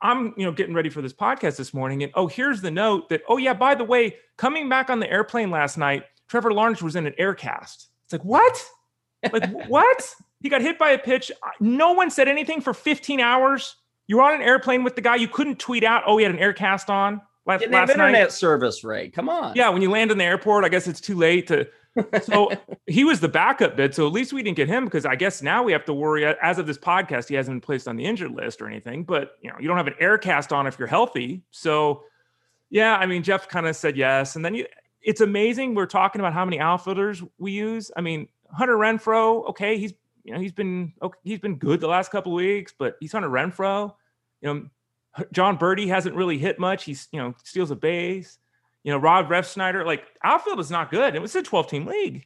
[0.01, 3.09] I'm you know getting ready for this podcast this morning, and oh here's the note
[3.09, 6.81] that oh yeah by the way coming back on the airplane last night, Trevor Larnach
[6.81, 7.89] was in an air cast.
[8.05, 8.65] It's like what?
[9.33, 10.15] Like what?
[10.41, 11.33] He got hit by a pitch.
[11.59, 13.75] No one said anything for 15 hours.
[14.07, 15.17] You were on an airplane with the guy.
[15.17, 17.89] You couldn't tweet out, oh, he had an air cast on last, Didn't last have
[17.91, 18.31] internet night.
[18.31, 19.09] service, Ray.
[19.09, 19.53] Come on.
[19.55, 21.67] Yeah, when you land in the airport, I guess it's too late to
[22.23, 22.49] so
[22.87, 23.93] he was the backup bid.
[23.93, 26.25] So at least we didn't get him because I guess now we have to worry.
[26.25, 29.03] Uh, as of this podcast, he hasn't been placed on the injured list or anything.
[29.03, 31.43] But you know, you don't have an air cast on if you're healthy.
[31.51, 32.03] So
[32.69, 34.65] yeah, I mean, Jeff kind of said yes, and then you.
[35.01, 35.75] It's amazing.
[35.75, 37.89] We're talking about how many outfielders we use.
[37.95, 39.47] I mean, Hunter Renfroe.
[39.49, 42.95] Okay, he's you know he's been okay, he's been good the last couple weeks, but
[42.99, 43.93] he's Hunter Renfroe.
[44.41, 46.83] You know, Jon Berti hasn't really hit much.
[46.83, 48.37] He's you know steals a base.
[48.83, 51.15] You know, Rob Refsnyder, like outfield is not good.
[51.15, 52.25] It was a 12 team league.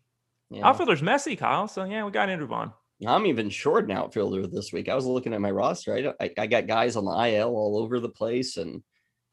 [0.50, 0.68] Yeah.
[0.68, 1.68] Outfielder's messy, Kyle.
[1.68, 2.72] So yeah, we got Andrew Vaughn.
[3.06, 4.88] I'm even short an outfielder this week.
[4.88, 6.16] I was looking at my roster.
[6.20, 8.82] I, I, I got guys on the IL all over the place and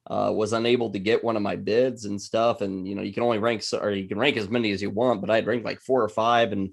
[0.09, 2.63] uh, was unable to get one of my bids and stuff.
[2.63, 4.91] And you know, you can only rank or you can rank as many as you
[4.91, 6.71] want, but I'd rank like four or five, and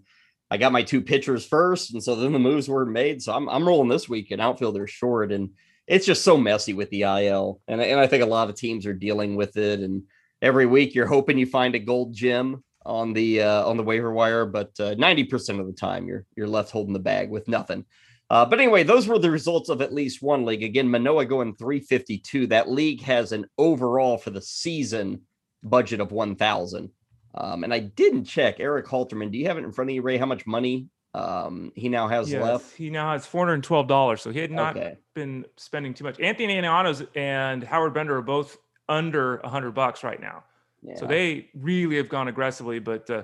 [0.50, 3.22] I got my two pitchers first, and so then the moves were made.
[3.22, 5.52] So I'm I'm rolling this week and outfielder short, and
[5.88, 8.86] it's just so messy with the IL, and and I think a lot of teams
[8.86, 10.04] are dealing with it, and
[10.42, 14.12] every week you're hoping you find a gold gem on the uh, on the waiver
[14.12, 17.30] wire, but uh, ninety uh, percent of the time you're you're left holding the bag
[17.30, 17.86] with nothing.
[18.30, 20.64] Uh, but anyway, those were the results of at least one league.
[20.64, 22.48] Again, Manoah going 352.
[22.48, 25.22] That league has an overall for the season
[25.64, 26.90] budget of 1,000.
[27.36, 29.32] Um, and I didn't check Eric Halterman.
[29.32, 30.18] Do you have it in front of you, Ray?
[30.18, 32.76] How much money um, he now has yes, left?
[32.76, 34.20] He now has $412.
[34.20, 34.98] So he had not okay.
[35.16, 36.20] been spending too much.
[36.20, 38.58] Anthony Anianos and Howard Bender are both
[38.90, 40.44] under a 100 bucks right now.
[40.82, 40.96] Yeah.
[40.96, 42.80] So they really have gone aggressively.
[42.80, 43.24] But uh,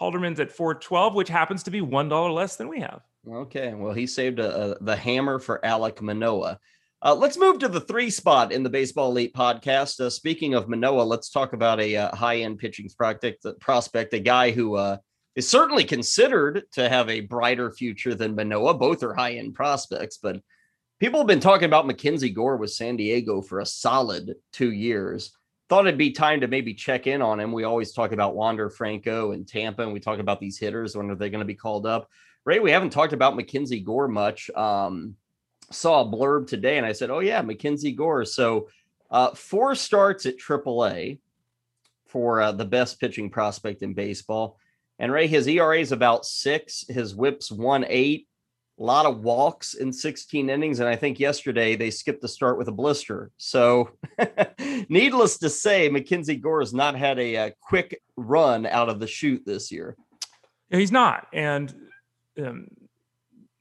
[0.00, 3.02] Halterman's at 412, which happens to be $1 less than we have.
[3.28, 6.58] Okay, well, he saved a, a, the hammer for Alek Manoah.
[7.00, 10.00] Uh, let's move to the three spot in the Baseball Elite podcast.
[10.00, 14.18] Uh, speaking of Manoah, let's talk about a uh, high end pitching prospect, prospect, a
[14.18, 14.96] guy who uh,
[15.36, 18.74] is certainly considered to have a brighter future than Manoah.
[18.74, 20.40] Both are high end prospects, but
[20.98, 25.32] people have been talking about Mackenzie Gore with San Diego for a solid two years.
[25.68, 27.52] Thought it'd be time to maybe check in on him.
[27.52, 30.96] We always talk about Wander Franco and Tampa, and we talk about these hitters.
[30.96, 32.08] When are they going to be called up?
[32.44, 34.50] Ray, we haven't talked about Mackenzie Gore much.
[34.50, 35.16] Um,
[35.70, 38.24] saw a blurb today and I said, oh, yeah, Mackenzie Gore.
[38.24, 38.68] So
[39.10, 41.18] uh, four starts at AAA
[42.06, 44.58] for uh, the best pitching prospect in baseball.
[44.98, 48.27] And Ray, his ERA is about six, his whips one eight,
[48.78, 50.80] a lot of walks in 16 innings.
[50.80, 53.30] And I think yesterday they skipped the start with a blister.
[53.36, 53.90] So,
[54.88, 59.06] needless to say, Mackenzie Gore has not had a, a quick run out of the
[59.06, 59.96] chute this year.
[60.70, 61.26] He's not.
[61.32, 61.74] And
[62.38, 62.68] um,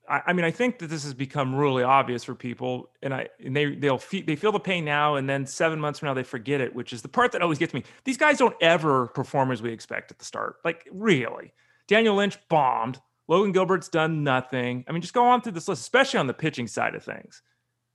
[0.07, 3.29] I, I, mean, I think that this has become really obvious for people, and I
[3.43, 6.13] and they they'll feel, they feel the pain now, and then seven months from now
[6.13, 7.83] they forget it, which is the part that always gets me.
[8.03, 11.53] These guys don't ever perform as we expect at the start, like really.
[11.87, 12.99] Daniel Lynch bombed.
[13.27, 14.85] Logan Gilbert's done nothing.
[14.87, 17.41] I mean, just go on through this list, especially on the pitching side of things.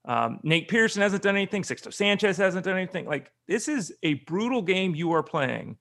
[0.05, 1.63] Um, Nate Pearson hasn't done anything.
[1.63, 3.07] Sixto Sanchez hasn't done anything.
[3.07, 5.77] Like this is a brutal game you are playing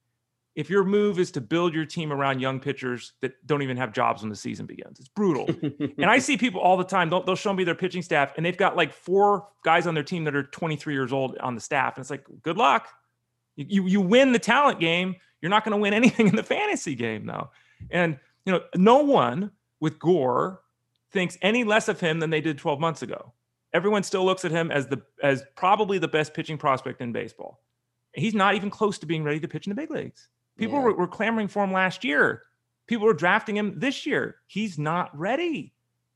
[0.56, 3.94] if your move is to build your team around young pitchers that don't even have
[3.94, 5.00] jobs when the season begins.
[5.00, 5.48] It's brutal.
[5.98, 8.46] and I see people all the time, they'll, they'll, show me their pitching staff, and
[8.46, 11.62] they've got like four guys on their team that are 23 years old on the
[11.62, 11.96] staff.
[11.96, 12.90] And it's like, good luck.
[13.56, 15.16] You, you, you win the talent game.
[15.42, 17.50] You're not going to win anything in the fantasy game, though.
[17.90, 20.62] And, you know, no one with Gore
[21.12, 23.34] thinks any less of him than they did 12 months ago.
[23.74, 27.62] Everyone still looks at him as the as probably the best pitching prospect in baseball.
[28.14, 30.28] He's not even close to being ready to pitch in the big leagues.
[30.58, 30.86] People yeah.
[30.86, 32.44] were, were clamoring for him last year.
[32.88, 34.36] People were drafting him this year.
[34.48, 35.74] He's not ready.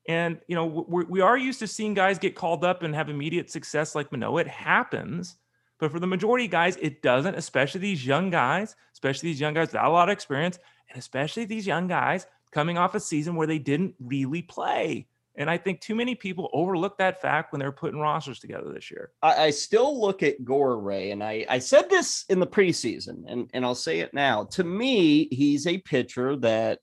[0.07, 3.09] And, you know, we're, we are used to seeing guys get called up and have
[3.09, 4.41] immediate success like Manoah.
[4.41, 5.37] It happens.
[5.79, 9.53] But for the majority of guys, it doesn't, especially these young guys, especially these young
[9.53, 10.59] guys without a lot of experience,
[10.89, 15.07] and especially these young guys coming off a season where they didn't really play.
[15.37, 18.89] And I think too many people overlook that fact when they're putting rosters together this
[18.89, 19.11] year.
[19.21, 23.23] I, I, still look at Gore Ray, and I, I said this in the preseason,
[23.27, 24.45] and, and I'll say it now.
[24.45, 26.79] To me, he's a pitcher that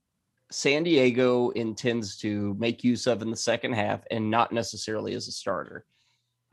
[0.51, 5.29] San Diego intends to make use of in the second half and not necessarily as
[5.29, 5.87] a starter.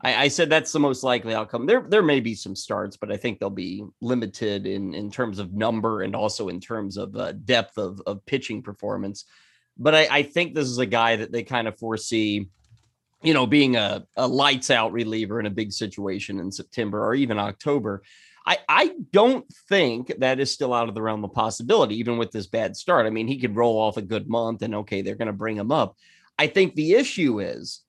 [0.02, 1.66] I, I said that's the most likely outcome.
[1.66, 5.38] There, there may be some starts, but I think they'll be limited in, in terms
[5.38, 9.24] of number and also in terms of uh, depth of, of pitching performance
[9.80, 12.48] but I, I think this is a guy that they kind of foresee,
[13.22, 17.14] you know, being a, a lights out reliever in a big situation in September or
[17.14, 18.02] even October.
[18.46, 22.30] I, I don't think that is still out of the realm of possibility, even with
[22.30, 23.06] this bad start.
[23.06, 25.56] I mean, he could roll off a good month and okay, they're going to bring
[25.56, 25.96] him up.
[26.38, 27.82] I think the issue is,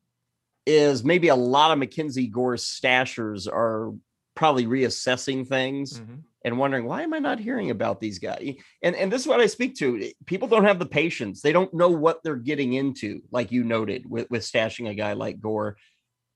[0.66, 3.94] is maybe a lot of Mackenzie Gore stashers are
[4.36, 8.56] probably reassessing things mm-hmm and wondering why am I not hearing about these guys?
[8.82, 10.12] And and this is what I speak to.
[10.26, 11.42] People don't have the patience.
[11.42, 15.14] They don't know what they're getting into, like you noted with, with stashing a guy
[15.14, 15.78] like Gore.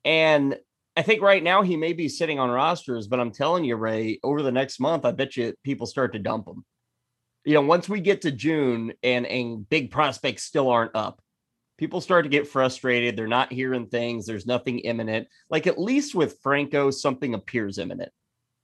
[0.04, 0.58] And
[0.96, 4.20] I think right now he may be sitting on rosters, but I'm telling you, Ray,
[4.24, 6.64] over the next month, I bet you people start to dump him.
[7.44, 11.22] You know, once we get to June and and big prospects still aren't up,
[11.78, 13.16] people start to get frustrated.
[13.16, 14.26] They're not hearing things.
[14.26, 15.28] There's nothing imminent.
[15.50, 18.12] Like at least with Franco, something appears imminent.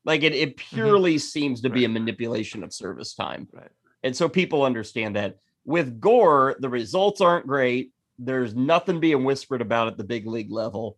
[0.05, 0.75] Like it, it mm-hmm.
[0.75, 1.19] purely mm-hmm.
[1.19, 1.75] seems to right.
[1.75, 3.47] be a manipulation of service time.
[3.51, 3.71] Right.
[4.03, 5.37] And so people understand that.
[5.63, 7.91] With Gore, the results aren't great.
[8.17, 10.97] There's nothing being whispered about at the big league level.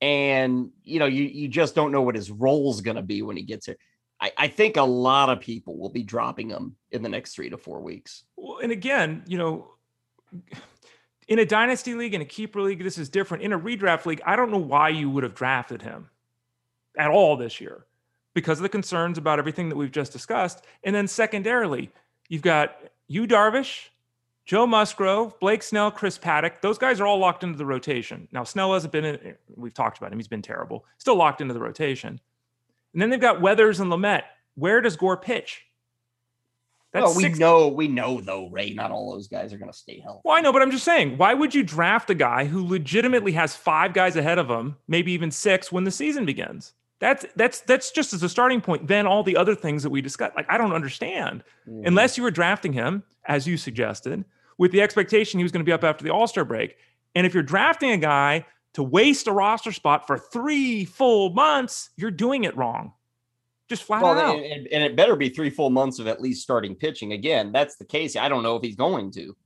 [0.00, 3.36] And you know, you you just don't know what his role is gonna be when
[3.36, 3.76] he gets here.
[4.20, 7.50] I, I think a lot of people will be dropping him in the next three
[7.50, 8.24] to four weeks.
[8.36, 9.74] Well, and again, you know,
[11.28, 13.42] in a dynasty league, in a keeper league, this is different.
[13.42, 16.10] In a redraft league, I don't know why you would have drafted him
[16.96, 17.86] at all this year
[18.34, 20.64] because of the concerns about everything that we've just discussed.
[20.82, 21.90] And then secondarily,
[22.28, 23.88] you've got Yu Darvish,
[24.44, 26.60] Joe Musgrove, Blake Snell, Chris Paddack.
[26.60, 28.28] Those guys are all locked into the rotation.
[28.30, 30.18] Now, Snell hasn't been in, we've talked about him.
[30.18, 30.84] He's been terrible.
[30.98, 32.20] Still locked into the rotation.
[32.92, 34.22] And then they've got Weathers and Lamet.
[34.56, 35.64] Where does Gore pitch?
[36.94, 38.70] That's well, we six- know, we know though, Ray.
[38.70, 40.20] Not all those guys are going to stay healthy.
[40.24, 43.32] Well, I know, but I'm just saying, why would you draft a guy who legitimately
[43.32, 46.72] has five guys ahead of him, maybe even six, when the season begins?
[47.00, 48.86] That's that's that's just as a starting point.
[48.86, 51.84] Then all the other things that we discussed, like I don't understand, mm.
[51.84, 54.24] unless you were drafting him as you suggested,
[54.56, 56.76] with the expectation he was going to be up after the All Star break.
[57.16, 61.90] And if you're drafting a guy to waste a roster spot for three full months,
[61.96, 62.92] you're doing it wrong.
[63.68, 64.36] Just flat well, out.
[64.36, 67.12] And, and it better be three full months of at least starting pitching.
[67.12, 68.16] Again, that's the case.
[68.16, 69.36] I don't know if he's going to.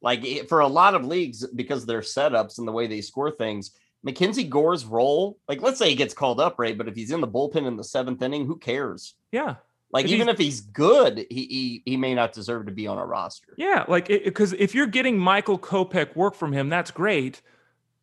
[0.00, 3.30] Like for a lot of leagues, because of their setups and the way they score
[3.30, 6.78] things, Mackenzie Gore's role, like let's say he gets called up, right?
[6.78, 9.14] But if he's in the bullpen in the seventh inning, who cares?
[9.32, 9.56] Yeah.
[9.90, 12.98] Like if even if he's good, he, he he may not deserve to be on
[12.98, 13.54] a roster.
[13.56, 17.40] Yeah, like because if you're getting Michael Kopech work from him, that's great.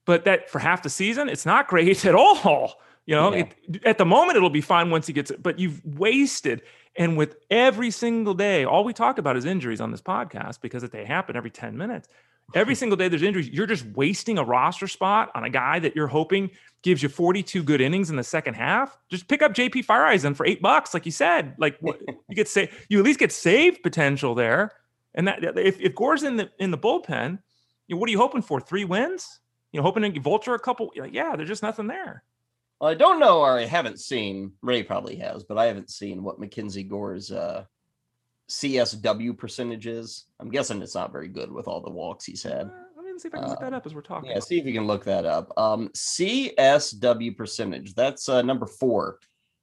[0.06, 2.76] But that for half the season, it's not great at all.
[3.06, 3.46] You know, yeah.
[3.68, 6.64] it, at the moment it'll be fine once he gets it, but you've wasted.
[6.98, 10.84] And with every single day, all we talk about is injuries on this podcast because
[10.84, 12.08] they happen every 10 minutes.
[12.56, 13.50] Every single day there's injuries.
[13.50, 16.50] You're just wasting a roster spot on a guy that you're hoping
[16.82, 18.98] gives you 42 good innings in the second half.
[19.10, 21.56] Just pick up JP Feyereisen for eight bucks, like you said.
[21.58, 24.72] Like you get say you at least get save potential there.
[25.14, 27.40] And that if, if Gore's in the in the bullpen,
[27.88, 28.60] you know, what are you hoping for?
[28.60, 29.40] Three wins?
[29.72, 30.92] You know, hoping to vulture a couple.
[30.96, 32.24] Like, yeah, there's just nothing there.
[32.80, 34.52] Well, I don't know, or I haven't seen.
[34.62, 37.66] Ray probably has, but I haven't seen what Mackenzie Gore's uh,
[38.50, 40.26] CSW percentage is.
[40.40, 42.68] I'm guessing it's not very good with all the walks he's had.
[42.68, 44.30] Uh, let me see if I can look that uh, up as we're talking.
[44.30, 45.54] Yeah, see if you can look that up.
[45.58, 47.96] Um, CSW percentage.
[47.96, 49.20] That's uh, number four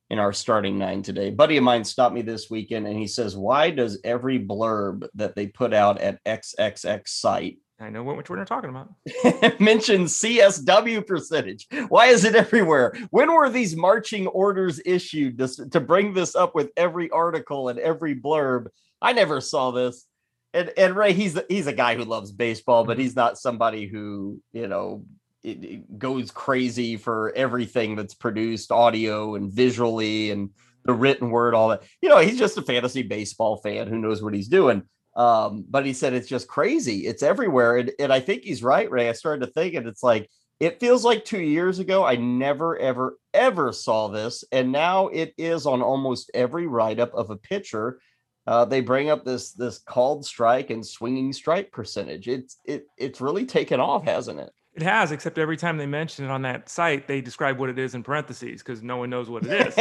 [0.08, 1.30] in our starting nine today.
[1.30, 5.34] buddy of mine stopped me this weekend and he says, "Why does every blurb that
[5.34, 8.90] they put out at XXX site I know what you're talking about.
[9.60, 11.66] Mention CSW percentage.
[11.88, 12.96] Why is it everywhere?
[13.10, 17.80] When were these marching orders issued to, to bring this up with every article and
[17.80, 18.68] every blurb?
[19.00, 20.06] I never saw this.
[20.54, 24.40] And and Ray, he's he's a guy who loves baseball, but he's not somebody who
[24.52, 25.04] you know
[25.42, 30.50] it, it goes crazy for everything that's produced, audio and visually, and
[30.84, 31.82] the written word, all that.
[32.00, 34.82] You know, he's just a fantasy baseball fan who knows what he's doing.
[35.14, 37.06] Um, but he said it's just crazy.
[37.06, 37.76] It's everywhere.
[37.76, 39.08] And, and I think he's right, Ray.
[39.08, 42.78] I started to think, and it's like, it feels like two years ago, I never,
[42.78, 44.44] ever, ever saw this.
[44.52, 48.00] And now it is on almost every write up of a pitcher.
[48.46, 52.26] Uh, they bring up this this called strike and swinging strike percentage.
[52.26, 54.50] It's it it's really taken off, hasn't it?
[54.74, 57.78] It has, except every time they mention it on that site, they describe what it
[57.78, 59.78] is in parentheses because no one knows what it is.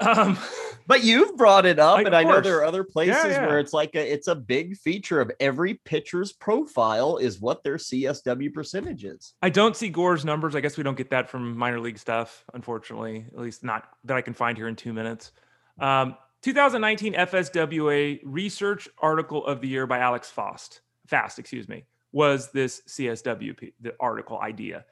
[0.00, 0.38] um,
[0.90, 3.46] but you've brought it up, and I know there are other places yeah, yeah.
[3.46, 7.76] where it's like a, it's a big feature of every pitcher's profile is what their
[7.76, 9.34] CSW percentage is.
[9.40, 10.56] I don't see Gore's numbers.
[10.56, 14.16] I guess we don't get that from minor league stuff, unfortunately, at least not that
[14.16, 15.32] I can find here in two minutes.
[15.78, 20.80] Um, 2019 FSWA Research Article of the Year by Alex Fast.
[21.06, 24.84] Fast, excuse me was this CSW the article idea.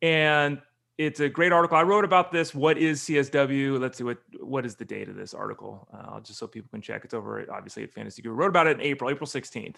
[0.00, 0.60] And
[0.98, 1.76] it's a great article.
[1.76, 2.54] I wrote about this.
[2.54, 3.80] What is CSW?
[3.80, 6.82] Let's see what what is the date of this article, uh, just so people can
[6.82, 7.04] check.
[7.04, 8.34] It's over at, obviously at Fantasy Guru.
[8.34, 9.76] Wrote about it in April, April 16th.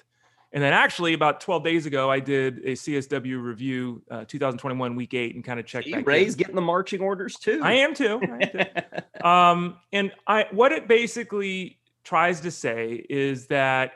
[0.53, 5.13] And then actually about 12 days ago, I did a CSW review, uh, 2021 week
[5.13, 5.91] eight, and kind of checked.
[5.91, 6.39] back Ray's in.
[6.39, 7.61] getting the marching orders too.
[7.63, 8.21] I am too.
[8.23, 9.27] I am too.
[9.29, 13.95] um, and I what it basically tries to say is that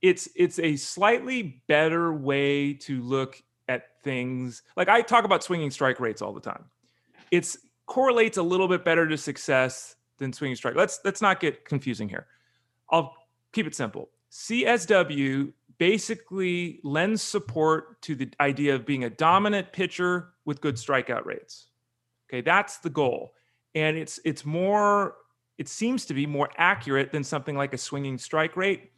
[0.00, 4.62] it's it's a slightly better way to look at things.
[4.76, 6.64] Like I talk about swinging strike rates all the time.
[7.30, 10.74] It's correlates a little bit better to success than swinging strike.
[10.74, 12.26] Let's let's not get confusing here.
[12.90, 13.14] I'll
[13.52, 14.10] keep it simple.
[14.30, 21.24] CSW basically lends support to the idea of being a dominant pitcher with good strikeout
[21.26, 21.66] rates.
[22.28, 23.34] Okay, that's the goal.
[23.74, 25.16] And it's it's more
[25.58, 28.91] it seems to be more accurate than something like a swinging strike rate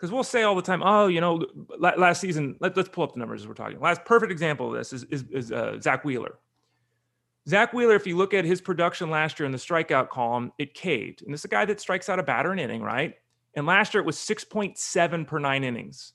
[0.00, 1.44] because we'll say all the time, oh, you know,
[1.78, 3.78] last season, let, us pull up the numbers as we're talking.
[3.80, 6.38] Last perfect example of this is, is, is uh, Zack Wheeler.
[7.46, 10.72] Zack Wheeler, if you look at his production last year in the strikeout column, it
[10.72, 11.20] caved.
[11.20, 13.16] And this is a guy that strikes out a batter an inning, right?
[13.54, 16.14] And last year it was 6.7 per nine innings.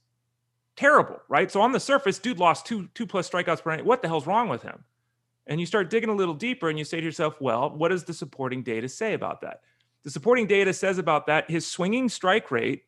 [0.75, 1.51] Terrible, right?
[1.51, 3.85] So on the surface, dude lost two two plus strikeouts per inning.
[3.85, 4.83] What the hell's wrong with him?
[5.45, 8.03] And you start digging a little deeper and you say to yourself, well, what does
[8.03, 9.61] the supporting data say about that?
[10.03, 12.85] The supporting data says about that his swinging strike rate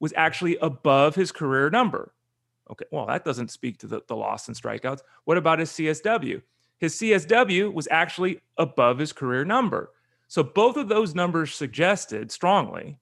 [0.00, 2.12] was actually above his career number.
[2.70, 5.00] Okay, well, that doesn't speak to the, the loss and strikeouts.
[5.24, 6.42] What about his CSW?
[6.78, 9.92] His CSW was actually above his career number.
[10.28, 12.98] So both of those numbers suggested strongly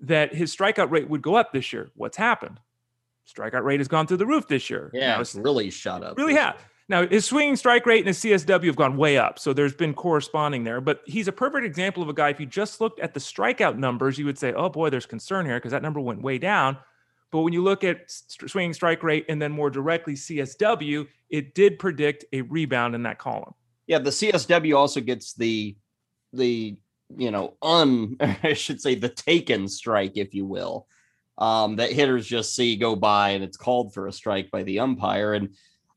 [0.00, 1.90] that his strikeout rate would go up this year.
[1.94, 2.58] What's happened?
[3.26, 4.90] Strikeout rate has gone through the roof this year.
[4.92, 6.16] Yeah, it's really shot up.
[6.18, 6.56] Really have.
[6.88, 9.38] Now, his swinging strike rate and his CSW have gone way up.
[9.38, 10.80] So there's been corresponding there.
[10.82, 12.28] But he's a perfect example of a guy.
[12.28, 15.46] If you just looked at the strikeout numbers, you would say, oh boy, there's concern
[15.46, 16.76] here because that number went way down.
[17.30, 21.78] But when you look at swinging strike rate and then more directly CSW, it did
[21.78, 23.54] predict a rebound in that column.
[23.86, 25.76] Yeah, the CSW also gets the
[26.32, 26.76] the
[27.16, 30.86] you know un I should say the taken strike, if you will,
[31.38, 34.78] um, that hitters just see go by and it's called for a strike by the
[34.78, 35.34] umpire.
[35.34, 35.54] And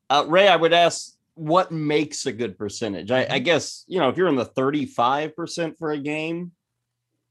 [0.10, 3.12] uh, Ray, I would ask what makes a good percentage.
[3.12, 3.44] I, I mm-hmm.
[3.44, 6.52] guess you know if you're in the 35 percent for a game,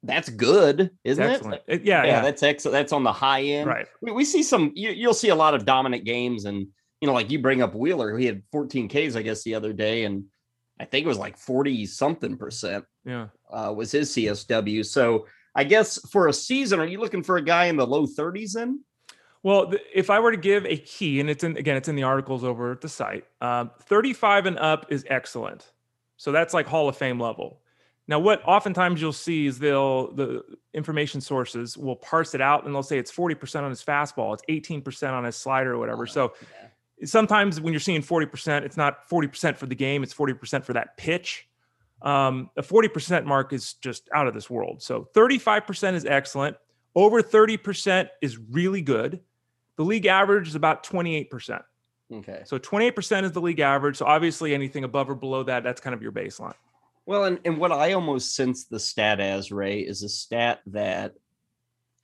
[0.03, 1.63] that's good, isn't Excellent.
[1.67, 1.83] it?
[1.83, 2.73] Yeah, yeah, yeah, that's excellent.
[2.75, 3.69] That's on the high end.
[3.69, 3.87] Right.
[4.01, 4.73] We, we see some.
[4.75, 6.69] You, will see a lot of dominant games, and
[7.01, 9.73] you know, like you bring up Wheeler, he had 14 Ks, I guess, the other
[9.73, 10.25] day, and
[10.79, 12.85] I think it was like 40 something percent.
[13.05, 14.85] Yeah, uh, was his CSW.
[14.85, 18.07] So I guess for a season, are you looking for a guy in the low
[18.07, 18.53] 30s?
[18.53, 18.85] Then.
[19.47, 22.03] Well, if I were to give a key, and it's in again, it's in the
[22.03, 23.27] articles over at the site.
[23.41, 25.71] Um, 35 and up is excellent.
[26.17, 27.61] So that's like Hall of Fame level.
[28.09, 30.43] Now, what oftentimes you'll see is they'll the
[30.75, 34.43] information sources will parse it out and they'll say it's 40% on his fastball, it's
[34.49, 36.03] 18% on his slider or whatever.
[36.03, 37.07] Oh, so yeah.
[37.07, 40.97] sometimes when you're seeing 40%, it's not 40% for the game, it's 40% for that
[40.97, 41.49] pitch.
[42.03, 44.83] Um, a 40% mark is just out of this world.
[44.83, 46.57] So 35% is excellent.
[46.97, 49.21] Over 30% is really good.
[49.77, 51.63] The league average is about 28%.
[52.13, 52.43] Okay.
[52.45, 53.97] So 28% is the league average.
[53.97, 56.55] So obviously anything above or below that, that's kind of your baseline.
[57.05, 61.15] Well, and, and what I almost sense the stat as, Ray, is a stat that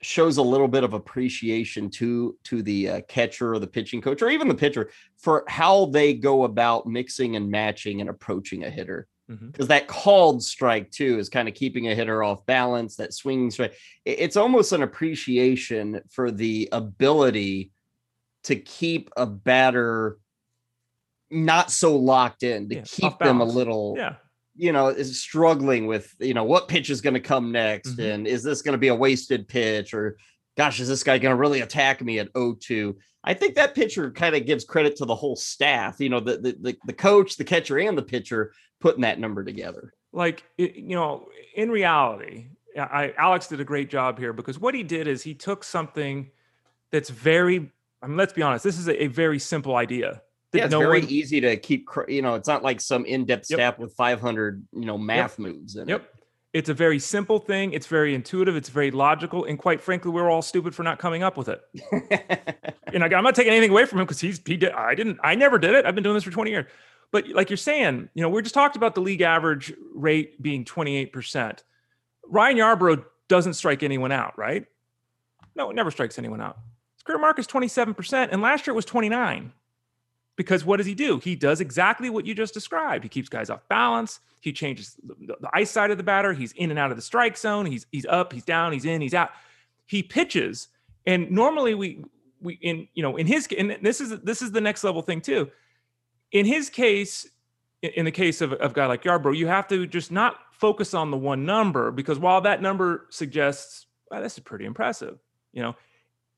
[0.01, 4.21] shows a little bit of appreciation to to the uh, catcher or the pitching coach
[4.21, 8.69] or even the pitcher for how they go about mixing and matching and approaching a
[8.69, 9.07] hitter
[9.37, 9.69] because mm-hmm.
[9.69, 13.75] that called strike too is kind of keeping a hitter off balance that swinging strike
[14.05, 17.71] it's almost an appreciation for the ability
[18.43, 20.17] to keep a batter
[21.31, 24.15] not so locked in to yeah, keep them a little yeah
[24.55, 28.11] you know, is struggling with, you know, what pitch is going to come next mm-hmm.
[28.11, 30.17] and is this going to be a wasted pitch or
[30.55, 32.95] gosh, is this guy going to really attack me at 0-2?
[33.23, 36.37] I think that pitcher kind of gives credit to the whole staff, you know, the,
[36.37, 38.53] the, the, the coach, the catcher, and the pitcher
[38.83, 39.93] putting that number together.
[40.11, 44.83] Like, you know, in reality, I, Alex did a great job here because what he
[44.83, 46.29] did is he took something
[46.91, 47.71] that's very,
[48.01, 50.21] I mean, let's be honest, this is a, a very simple idea
[50.53, 51.09] yeah, it's no very one...
[51.09, 51.89] easy to keep.
[52.07, 53.57] You know, it's not like some in-depth yep.
[53.57, 55.39] stat with 500, you know, math yep.
[55.39, 55.75] moves.
[55.75, 55.89] yep.
[55.89, 56.09] It.
[56.53, 57.73] It's a very simple thing.
[57.73, 58.55] It's very intuitive.
[58.55, 61.61] It's very logical, and quite frankly, we're all stupid for not coming up with it.
[62.93, 64.71] and I'm not taking anything away from him because he's he did.
[64.71, 65.19] I didn't.
[65.23, 65.87] I never did it.
[65.87, 66.65] I've been doing this for 20 years.
[67.13, 70.65] But like you're saying, you know, we just talked about the league average rate being
[70.65, 71.59] 28%.
[72.25, 74.65] Ryan Yarbrough doesn't strike anyone out, right?
[75.55, 76.57] No, it never strikes anyone out.
[76.95, 79.53] His career mark is 27%, and last year it was 29
[80.35, 81.19] because what does he do?
[81.19, 83.03] He does exactly what you just described.
[83.03, 84.19] He keeps guys off balance.
[84.41, 86.33] He changes the, the ice side of the batter.
[86.33, 87.67] He's in and out of the strike zone.
[87.67, 88.33] He's he's up.
[88.33, 88.73] He's down.
[88.73, 89.01] He's in.
[89.01, 89.29] He's out.
[89.85, 90.69] He pitches,
[91.05, 92.03] and normally we
[92.41, 95.21] we in you know in his and this is this is the next level thing
[95.21, 95.51] too.
[96.33, 97.27] In his case,
[97.81, 100.93] in the case of, of a guy like Yarbrough, you have to just not focus
[100.93, 105.17] on the one number because while that number suggests well, this is pretty impressive,
[105.53, 105.75] you know,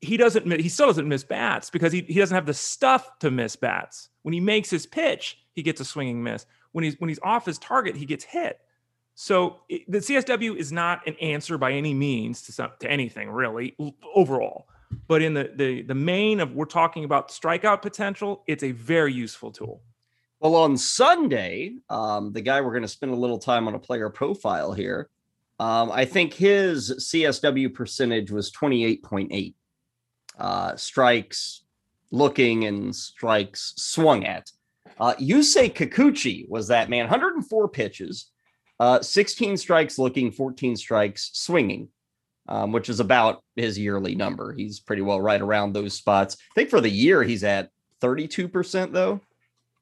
[0.02, 3.32] he doesn't he still doesn't miss bats because he, he doesn't have the stuff to
[3.32, 4.10] miss bats.
[4.22, 6.46] When he makes his pitch, he gets a swinging miss.
[6.74, 8.60] When he's when he's off his target, he gets hit.
[9.16, 13.30] So it, the CSW is not an answer by any means to some, to anything
[13.30, 13.76] really
[14.14, 14.68] overall.
[15.08, 19.14] But in the the the main of we're talking about strikeout potential, it's a very
[19.14, 19.82] useful tool.
[20.40, 23.80] Well, on Sunday, um, the guy we're going to spend a little time on a
[23.80, 25.10] player profile here.
[25.60, 29.54] Um, I think his CSW percentage was 28.8
[30.38, 31.64] uh, strikes
[32.12, 34.52] looking and strikes swung at.
[35.00, 38.32] Uh, Yusei Kikuchi was that man, 104 pitches,
[38.80, 41.90] uh, 16 strikes looking, 14 strikes swinging,
[42.48, 44.54] um, which is about his yearly number.
[44.54, 46.38] He's pretty well right around those spots.
[46.52, 47.70] I think for the year, he's at
[48.02, 49.22] 32%, though.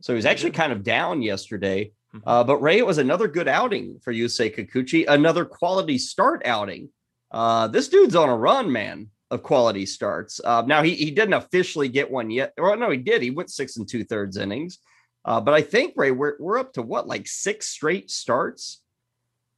[0.02, 1.92] So he's actually kind of down yesterday.
[2.14, 2.28] Mm-hmm.
[2.28, 6.90] Uh, but Ray, it was another good outing for Yusei Kikuchi, another quality start outing.
[7.32, 10.40] Uh, this dude's on a run, man of quality starts.
[10.44, 12.54] Uh, now he he didn't officially get one yet.
[12.56, 13.22] Well, no, he did.
[13.24, 14.78] He went six and two thirds innings.
[15.26, 18.82] Uh, but I think Ray, we're we're up to what like six straight starts.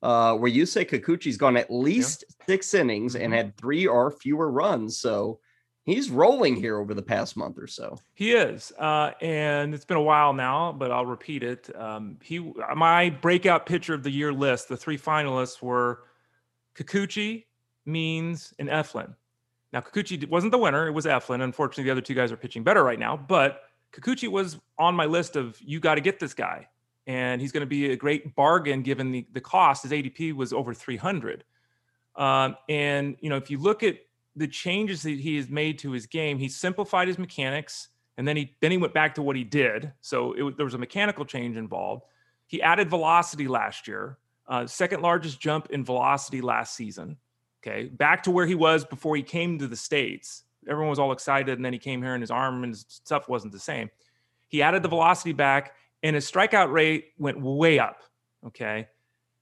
[0.06, 2.46] Uh, where you say Kikuchi's gone at least yeah.
[2.46, 3.34] six innings and mm-hmm.
[3.34, 5.00] had three or fewer runs.
[5.00, 5.40] So
[5.84, 7.98] he's rolling here over the past month or so.
[8.14, 11.76] He is, uh, and it's been a while now, but I'll repeat it.
[11.76, 16.04] Um, he, my breakout pitcher of the year list, the three finalists were
[16.76, 17.46] Kikuchi,
[17.88, 19.16] Means, and Eflin.
[19.74, 20.88] Now, Kikuchi wasn't the winner.
[20.88, 21.42] It was Eflin.
[21.42, 25.06] Unfortunately, the other two guys are pitching better right now, but Kikuchi was on my
[25.06, 26.68] list of you got to get this guy,
[27.08, 29.84] and he's going to be a great bargain given the the cost.
[29.84, 31.44] His ADP was over 300,
[32.16, 33.98] um, and you know if you look at
[34.36, 38.36] the changes that he has made to his game, he simplified his mechanics, and then
[38.36, 39.92] he then he went back to what he did.
[40.02, 42.04] So it, there was a mechanical change involved.
[42.48, 47.18] He added velocity last year, uh, second largest jump in velocity last season.
[47.66, 50.44] Okay, back to where he was before he came to the states.
[50.68, 53.28] Everyone was all excited, and then he came here, and his arm and his stuff
[53.30, 53.90] wasn't the same.
[54.48, 55.74] He added the velocity back,
[56.06, 58.02] and his strikeout rate went way up.
[58.46, 58.88] Okay,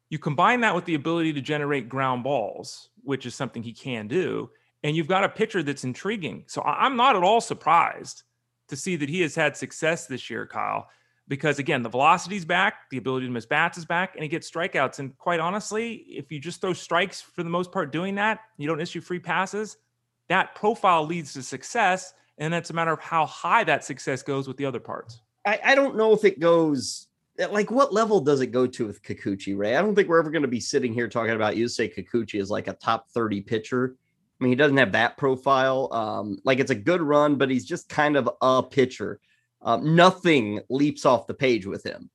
[0.10, 4.08] you combine that with the ability to generate ground balls, which is something he can
[4.08, 4.50] do,
[4.82, 6.46] and you've got a pitcher that's intriguing.
[6.48, 8.24] So I'm not at all surprised
[8.70, 10.88] to see that he has had success this year, Kyle
[11.28, 14.50] because again, the velocity's back, the ability to miss bats is back, and he gets
[14.50, 15.00] strikeouts.
[15.00, 18.68] And quite honestly, if you just throw strikes for the most part doing that, you
[18.68, 19.78] don't issue free passes,
[20.28, 22.14] that profile leads to success.
[22.38, 25.22] And it's a matter of how high that success goes with the other parts.
[25.46, 29.02] I, I don't know if it goes like what level does it go to with
[29.02, 29.76] Kikuchi, Ray?
[29.76, 32.52] I don't think we're ever going to be sitting here talking about Yusei Kikuchi is
[32.52, 33.96] like a top 30 pitcher.
[34.40, 35.90] I mean, he doesn't have that profile.
[35.92, 39.20] Um, like it's a good run, but he's just kind of a pitcher.
[39.62, 42.10] Um, nothing leaps off the page with him.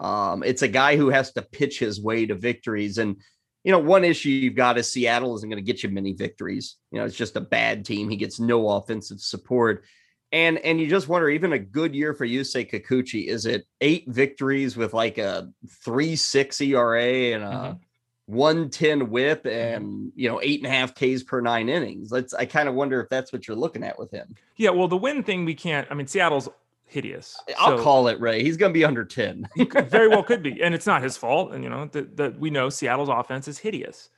[0.00, 2.98] Um, it's a guy who has to pitch his way to victories.
[2.98, 3.16] And,
[3.64, 6.76] you know, one issue you've got is Seattle isn't going to get you many victories.
[6.90, 8.08] You know, it's just a bad team.
[8.08, 9.84] He gets no offensive support.
[10.32, 14.08] And and you just wonder, even a good year for Yusei Kikuchi, is it eight
[14.08, 15.50] victories with like a
[15.84, 18.34] three six ERA and a mm-hmm.
[18.34, 19.48] 110 whip mm-hmm.
[19.48, 22.10] and you know eight and a half Ks per nine innings?
[22.10, 24.34] Let's I kind of wonder if that's what you're looking at with him.
[24.56, 25.86] Yeah, well, the win thing we can't.
[25.90, 26.48] I mean, Seattle's
[26.92, 27.38] hideous.
[27.58, 28.42] I'll so, call it Ray.
[28.42, 29.48] He's going to be under 10.
[29.86, 30.52] very well could be.
[30.62, 31.52] And it's not his fault.
[31.52, 34.10] And, you know, that that we know Seattle's offense is hideous.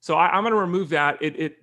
[0.00, 1.20] So I, am going to remove that.
[1.20, 1.56] It, it,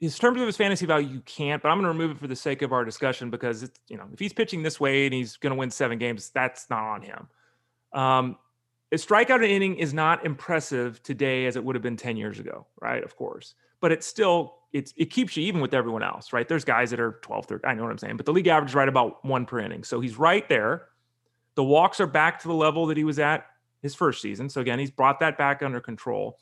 [0.00, 2.28] in terms of his fantasy value, you can't, but I'm going to remove it for
[2.28, 5.14] the sake of our discussion because it's, you know, if he's pitching this way and
[5.14, 7.28] he's going to win seven games, that's not on him.
[7.92, 8.36] Um,
[8.92, 12.66] a strikeout inning is not impressive today as it would have been 10 years ago,
[12.80, 13.02] right?
[13.02, 13.54] Of course.
[13.80, 16.46] But it's still it's it keeps you even with everyone else, right?
[16.46, 18.70] There's guys that are 12, 13, I know what I'm saying, but the league average
[18.70, 19.84] is right about one per inning.
[19.84, 20.86] So he's right there.
[21.54, 23.46] The walks are back to the level that he was at
[23.82, 24.48] his first season.
[24.48, 26.38] So again, he's brought that back under control.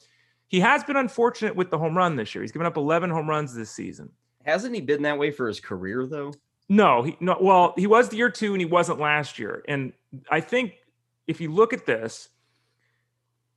[0.49, 2.43] He has been unfortunate with the home run this year.
[2.43, 4.11] He's given up 11 home runs this season.
[4.45, 6.33] Hasn't he been that way for his career though?
[6.69, 7.37] No, he no.
[7.41, 9.63] Well, he was the year two, and he wasn't last year.
[9.69, 9.93] And
[10.31, 10.75] I think
[11.27, 12.29] if you look at this,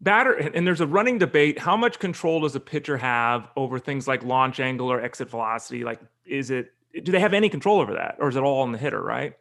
[0.02, 4.08] batter and there's a running debate how much control does a pitcher have over things
[4.08, 6.72] like launch angle or exit velocity like is it
[7.04, 9.34] do they have any control over that or is it all on the hitter right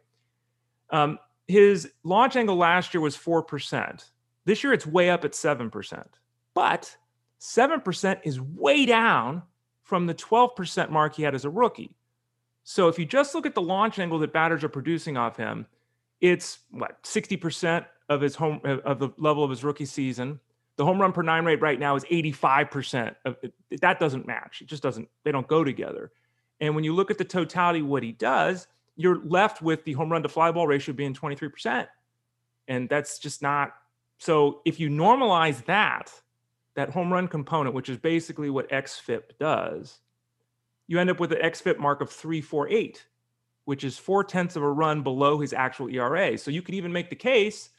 [0.91, 4.03] um, his launch angle last year was 4%
[4.45, 6.05] this year it's way up at 7%
[6.53, 6.97] but
[7.39, 9.43] 7% is way down
[9.83, 11.95] from the 12% mark he had as a rookie
[12.63, 15.65] so if you just look at the launch angle that batters are producing off him
[16.21, 20.39] it's what 60% of his home of the level of his rookie season
[20.79, 23.13] the home run per nine rate right now is 85%.
[23.25, 23.35] Of,
[23.81, 24.61] that doesn't match.
[24.61, 26.13] It just doesn't, they don't go together.
[26.61, 28.65] And when you look at the totality what he does,
[28.95, 31.85] you're left with the home run to fly ball ratio being 23%.
[32.69, 33.73] And that's just not
[34.19, 36.13] so if you normalize that,
[36.79, 39.99] that home run component, which is basically what XFIP does,
[40.87, 43.05] you end up with an XFIP mark of 348,
[43.65, 46.37] which is four tenths of a run below his actual ERA.
[46.37, 47.69] So you could even make the case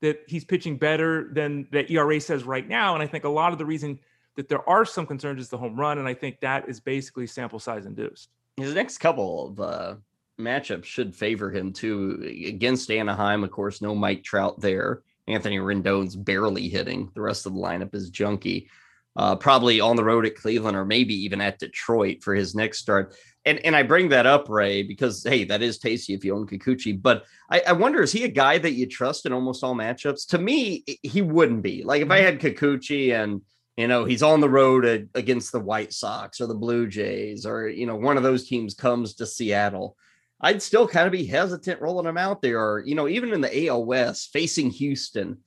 [0.00, 2.94] that he's pitching better than the ERA says right now.
[2.94, 4.00] And I think a lot of the reason
[4.34, 5.98] that there are some concerns is the home run.
[5.98, 8.30] And I think that is basically sample size induced.
[8.56, 9.94] His next couple of uh,
[10.38, 12.22] matchups should favor him too.
[12.46, 15.02] Against Anaheim, of course, no Mike Trout there.
[15.28, 17.10] Anthony Rendon's barely hitting.
[17.14, 18.68] The rest of the lineup is junky.
[19.16, 22.78] Uh, probably on the road at Cleveland or maybe even at Detroit for his next
[22.78, 23.16] start
[23.48, 26.46] and and I bring that up, Ray, because hey, that is tasty if you own
[26.46, 27.00] Kikuchi.
[27.00, 30.28] But I, I, wonder, is he a guy that you trust in almost all matchups?
[30.28, 31.82] To me, he wouldn't be.
[31.82, 32.26] Like if I mm-hmm.
[32.26, 33.40] had Kikuchi and
[33.76, 37.68] you know he's on the road against the White Sox or the Blue Jays, or
[37.68, 39.96] you know one of those teams comes to Seattle,
[40.40, 42.60] I'd still kind of be hesitant rolling him out there.
[42.60, 45.38] Or you know, even in the AL West facing Houston.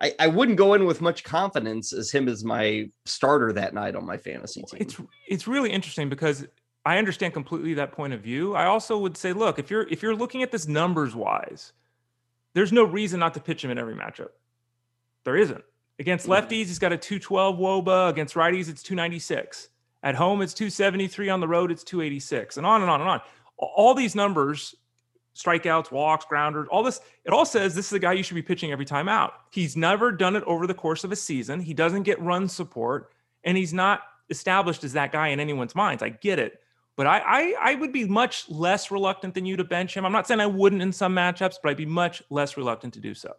[0.00, 3.96] I, I wouldn't go in with much confidence as him as my starter that night
[3.96, 4.80] on my fantasy team.
[4.80, 6.46] It's it's really interesting because
[6.84, 8.54] I understand completely that point of view.
[8.54, 11.72] I also would say, look, if you're if you're looking at this numbers wise,
[12.54, 14.28] there's no reason not to pitch him in every matchup.
[15.24, 15.64] There isn't.
[15.98, 16.46] Against mm-hmm.
[16.46, 18.08] lefties, he's got a 212 woba.
[18.08, 19.68] Against righties, it's 296.
[20.02, 21.28] At home, it's 273.
[21.28, 22.56] On the road, it's 286.
[22.56, 23.20] And on and on and on.
[23.58, 24.74] All these numbers,
[25.36, 28.42] strikeouts, walks, grounders, all this, it all says this is a guy you should be
[28.42, 29.34] pitching every time out.
[29.50, 31.60] He's never done it over the course of a season.
[31.60, 33.12] He doesn't get run support,
[33.44, 36.02] and he's not established as that guy in anyone's minds.
[36.02, 36.60] I get it.
[36.96, 40.04] But I, I, I would be much less reluctant than you to bench him.
[40.04, 43.00] I'm not saying I wouldn't in some matchups, but I'd be much less reluctant to
[43.00, 43.34] do so.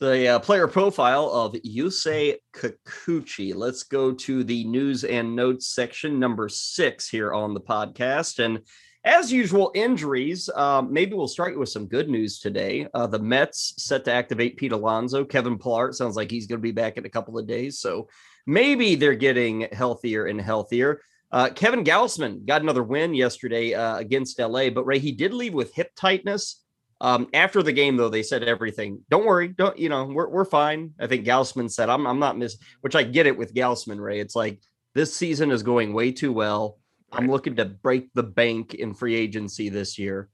[0.00, 3.54] The uh, player profile of Yusei Kikuchi.
[3.54, 8.42] Let's go to the news and notes section, number six here on the podcast.
[8.42, 8.60] And
[9.06, 10.50] as usual, injuries.
[10.54, 12.88] Um, maybe we'll start with some good news today.
[12.92, 15.24] Uh, the Mets set to activate Pete Alonso.
[15.24, 17.78] Kevin Pillar sounds like he's going to be back in a couple of days.
[17.78, 18.08] So
[18.46, 21.00] maybe they're getting healthier and healthier.
[21.30, 25.54] Uh, Kevin Gausman got another win yesterday uh, against LA, but Ray, he did leave
[25.54, 26.62] with hip tightness.
[27.00, 29.00] Um, after the game, though, they said everything.
[29.08, 30.94] Don't worry, don't you know we're we're fine.
[30.98, 34.18] I think Gausman said I'm I'm not miss, which I get it with Gausman, Ray.
[34.18, 34.60] It's like
[34.94, 36.78] this season is going way too well.
[37.12, 40.28] I'm looking to break the bank in free agency this year.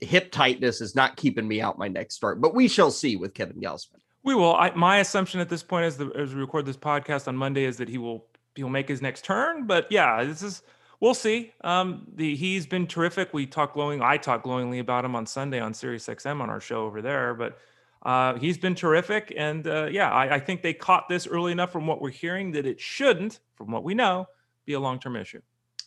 [0.00, 3.34] Hip tightness is not keeping me out my next start, but we shall see with
[3.34, 4.00] Kevin Gausman.
[4.22, 4.54] We will.
[4.54, 7.64] I, my assumption at this point, as, the, as we record this podcast on Monday,
[7.64, 9.66] is that he will he'll make his next turn.
[9.66, 10.62] But yeah, this is
[11.00, 11.52] we'll see.
[11.62, 13.34] Um, the he's been terrific.
[13.34, 14.00] We talk glowing.
[14.00, 17.34] I talk glowingly about him on Sunday on Sirius XM on our show over there.
[17.34, 17.58] But
[18.04, 21.72] uh, he's been terrific, and uh, yeah, I, I think they caught this early enough
[21.72, 24.26] from what we're hearing that it shouldn't, from what we know,
[24.64, 25.40] be a long term issue.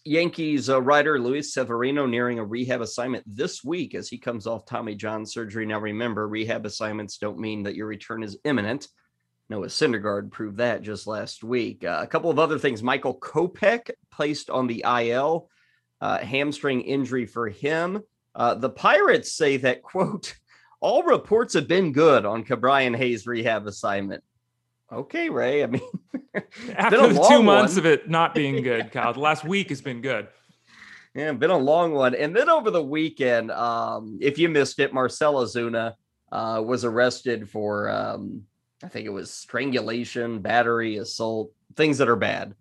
[0.08, 4.66] Yankees uh, writer Luis Severino nearing a rehab assignment this week as he comes off
[4.66, 5.66] Tommy John surgery.
[5.66, 8.88] Now, remember, rehab assignments don't mean that your return is imminent.
[9.50, 11.84] Noah Syndergaard proved that just last week.
[11.84, 12.82] Uh, a couple of other things.
[12.82, 15.50] Michael Kopech placed on the IL,
[16.02, 18.02] uh, hamstring injury for him.
[18.34, 20.36] Uh, the Pirates say that, quote,
[20.80, 24.24] all reports have been good on Ke'Bryan Hayes' rehab assignment.
[24.92, 25.64] Okay, Ray.
[25.64, 25.82] I mean,
[26.76, 27.80] after the two months one.
[27.80, 30.28] of it not being good, Kyle, the last week has been good.
[31.14, 32.16] Yeah, been a long one.
[32.16, 35.96] And then over the weekend, um, if you missed it, Marcell Ozuna
[36.32, 38.44] uh, was arrested for, um,
[38.84, 42.54] I think it was strangulation, battery, assault, things that are bad.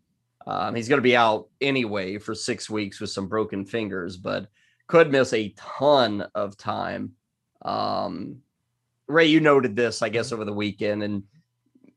[0.46, 4.46] Um, he's going to be out anyway for six weeks with some broken fingers, but
[4.86, 7.12] could miss a ton of time.
[7.62, 8.38] Um,
[9.08, 11.24] Ray, you noted this, I guess, over the weekend, and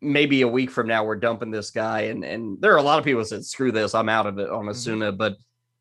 [0.02, 3.00] maybe a week from now we're dumping this guy and and there are a lot
[3.00, 5.18] of people that said screw this i'm out of it on Ozuna mm-hmm.
[5.18, 5.36] but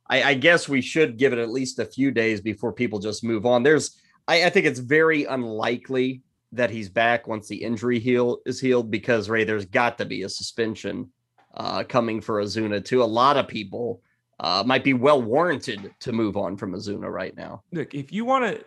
[0.09, 3.23] I, I, guess we should give it at least a few days before people just
[3.23, 3.63] move on.
[3.63, 8.61] There's I, I, think it's very unlikely that he's back once the injury heal is
[8.61, 11.11] healed because ray there's got to be a suspension
[11.55, 13.03] uh, coming for Ozuna too.
[13.03, 14.03] A lot of people
[14.41, 17.63] uh, might be well warranted to move on from Ozuna right now.
[17.73, 18.65] Look if you want to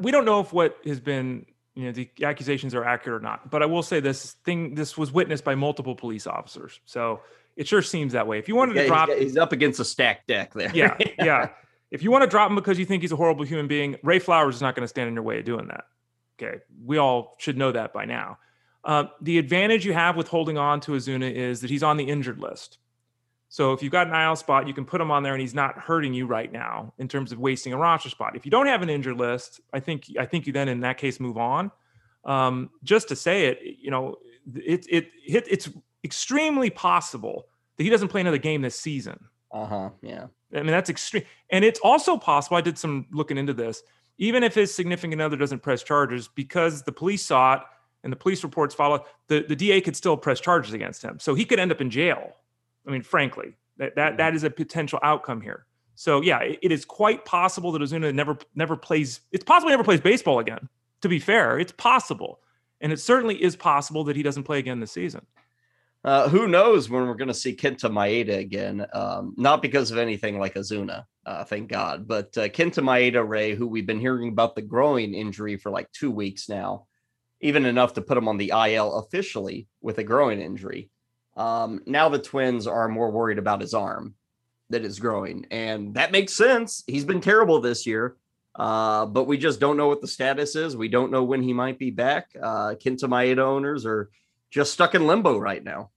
[0.00, 3.50] we don't know if what has been you know the accusations are accurate or not.
[3.50, 6.80] But i will say this thing this was witnessed by multiple police officers.
[6.86, 7.20] So
[7.56, 8.38] it sure seems that way.
[8.38, 10.70] If you wanted yeah, to drop he's, up against a stacked deck there.
[10.74, 11.48] Yeah yeah.
[11.90, 14.18] If you want to drop him because you think he's a horrible human being ray
[14.18, 15.84] flowers is not going to stand in your way of doing that.
[16.40, 18.38] Okay we all should know that by now.
[18.82, 22.04] Uh, the advantage you have with holding on to Ozuna is that he's on the
[22.04, 22.78] injured list
[23.52, 25.54] so if you've got an IL spot, you can put him on there, and he's
[25.54, 28.36] not hurting you right now in terms of wasting a roster spot.
[28.36, 30.98] If you don't have an injured list, I think I think you then in that
[30.98, 31.72] case move on.
[32.24, 34.18] Um, just to say it, you know,
[34.54, 35.68] it, it it it's
[36.04, 39.18] extremely possible that he doesn't play another game this season.
[39.50, 39.90] Uh huh.
[40.00, 40.26] Yeah.
[40.54, 42.56] I mean that's extreme, and it's also possible.
[42.56, 43.82] I did some looking into this.
[44.18, 47.62] Even if his significant other doesn't press charges, because the police saw it
[48.04, 51.18] and the police reports follow, the, the DA could still press charges against him.
[51.18, 52.34] So he could end up in jail
[52.90, 55.64] I mean, frankly, that that, that is a potential outcome here.
[55.94, 59.20] So yeah, it, it is quite possible that Ozuna never never plays.
[59.30, 60.68] It's possible he never plays baseball again.
[61.02, 62.40] To be fair, it's possible,
[62.80, 65.24] and it certainly is possible that he doesn't play again this season.
[66.02, 68.86] Uh, who knows when we're going to see Kenta Maeda again?
[68.92, 73.54] Um, not because of anything like Ozuna, uh, thank God, but uh, Kenta Maeda Ray,
[73.54, 76.86] who we've been hearing about the growing injury for like two weeks now,
[77.40, 80.90] even enough to put him on the IL officially with a growing injury.
[81.36, 84.14] Um, now the Twins are more worried about his arm
[84.70, 86.84] that is growing, and that makes sense.
[86.86, 88.16] He's been terrible this year,
[88.56, 90.76] uh, but we just don't know what the status is.
[90.76, 92.28] We don't know when he might be back.
[92.40, 94.10] Uh, Kenta Maeda owners are
[94.50, 95.90] just stuck in limbo right now.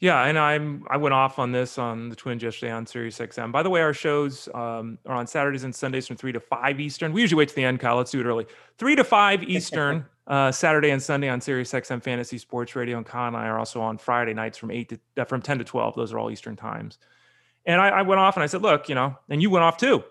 [0.00, 3.50] Yeah, and I'm I went off on this on the Twins yesterday on Sirius XM.
[3.50, 6.78] By the way, our shows um, are on Saturdays and Sundays from three to five
[6.78, 7.12] Eastern.
[7.12, 7.96] We usually wait to the end, Kyle.
[7.96, 8.46] Let's do it early.
[8.78, 12.96] Three to five Eastern, uh, Saturday and Sunday on Sirius XM Fantasy Sports Radio.
[12.96, 15.58] And Con and I are also on Friday nights from eight to uh, from ten
[15.58, 15.96] to twelve.
[15.96, 16.98] Those are all Eastern times.
[17.66, 19.76] And I, I went off and I said, look, you know, and you went off
[19.76, 20.04] too,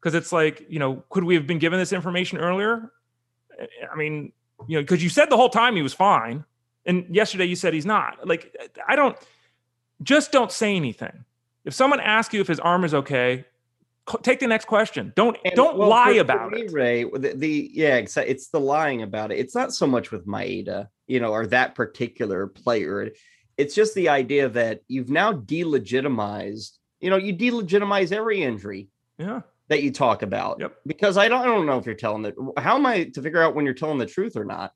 [0.00, 2.92] because it's like, you know, could we have been given this information earlier?
[3.90, 4.32] I mean,
[4.66, 6.44] you know, because you said the whole time he was fine.
[6.84, 8.26] And yesterday you said he's not.
[8.26, 8.54] Like,
[8.86, 9.16] I don't,
[10.02, 11.24] just don't say anything.
[11.64, 13.44] If someone asks you if his arm is okay,
[14.22, 15.12] take the next question.
[15.16, 16.72] Don't and, don't well, lie for, about for me, it.
[16.72, 19.38] Ray, the, the yeah, it's the lying about it.
[19.38, 23.10] It's not so much with Maeda, you know, or that particular player.
[23.56, 26.78] It's just the idea that you've now delegitimized.
[27.00, 28.88] You know, you delegitimize every injury.
[29.18, 29.40] Yeah.
[29.68, 30.60] That you talk about.
[30.60, 30.76] Yep.
[30.86, 33.42] Because I don't I don't know if you're telling the how am I to figure
[33.42, 34.72] out when you're telling the truth or not?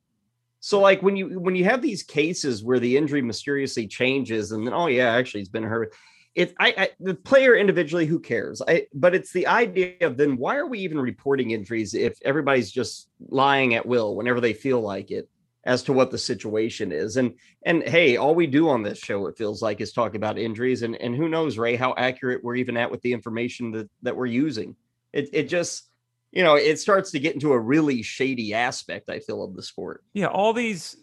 [0.59, 4.65] So like when you when you have these cases where the injury mysteriously changes and
[4.65, 5.93] then oh yeah, actually he's been hurt.
[6.35, 8.61] It I, I the player individually who cares?
[8.67, 12.71] I but it's the idea of then why are we even reporting injuries if everybody's
[12.71, 15.29] just lying at will whenever they feel like it?
[15.65, 17.17] as to what the situation is.
[17.17, 17.33] And
[17.65, 20.81] and hey, all we do on this show, it feels like, is talk about injuries.
[20.81, 24.15] And and who knows, Ray, how accurate we're even at with the information that that
[24.15, 24.75] we're using.
[25.11, 25.89] It it just
[26.31, 29.09] you know it starts to get into a really shady aspect.
[29.09, 30.03] I feel of the sport.
[30.13, 30.97] Yeah, all these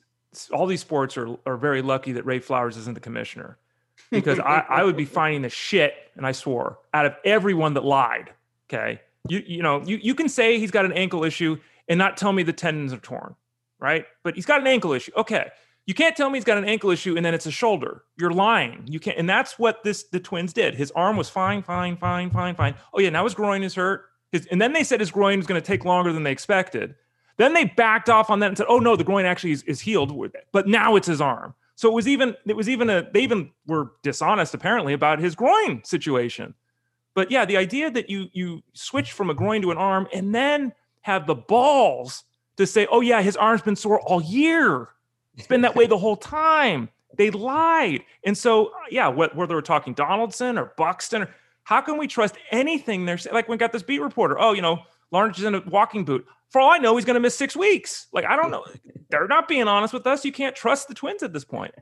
[0.53, 3.59] all these sports are are very lucky that Ray Flowers isn't the commissioner.
[4.11, 7.85] Because I, I would be finding the shit, and I swore, out of everyone that
[7.85, 8.33] lied.
[8.69, 9.01] Okay.
[9.29, 11.59] You you know, you, you can say he's got an ankle issue
[11.89, 13.35] and not tell me the tendons are torn
[13.81, 14.05] right?
[14.23, 15.13] But he's got an ankle issue.
[15.17, 15.49] Okay.
[15.87, 18.05] You can't tell me he's got an ankle issue and then it's a shoulder.
[18.19, 18.85] You're lying.
[18.87, 20.75] You can't, and that's what this the twins did.
[20.75, 22.75] His arm was fine, fine, fine, fine, fine.
[22.95, 24.05] Oh yeah, now his groin is hurt.
[24.31, 26.95] His, and then they said his groin was going to take longer than they expected.
[27.39, 29.81] Then they backed off on that and said, "Oh no, the groin actually is, is
[29.81, 30.13] healed.
[30.53, 31.55] But now it's his arm.
[31.81, 35.35] So it was even it was even a they even were dishonest apparently about his
[35.35, 36.53] groin situation.
[37.15, 40.35] But yeah, the idea that you you switch from a groin to an arm and
[40.35, 42.25] then have the balls
[42.59, 44.91] to say, oh, yeah, his arm's been sore all year.
[45.39, 46.91] It's been that way the whole time.
[47.17, 48.03] They lied.
[48.25, 51.31] And so, uh, yeah, whether we're talking Donaldson or Buxton, or,
[51.63, 53.33] how can we trust anything they're saying?
[53.33, 54.81] Like we got this beat reporter, oh, you know,
[55.13, 56.27] Lawrence is in a walking boot.
[56.51, 58.07] For all I know, he's going to miss six weeks.
[58.13, 58.65] Like, I don't know.
[59.11, 60.25] They're not being honest with us.
[60.25, 61.75] You can't trust the Twins at this point.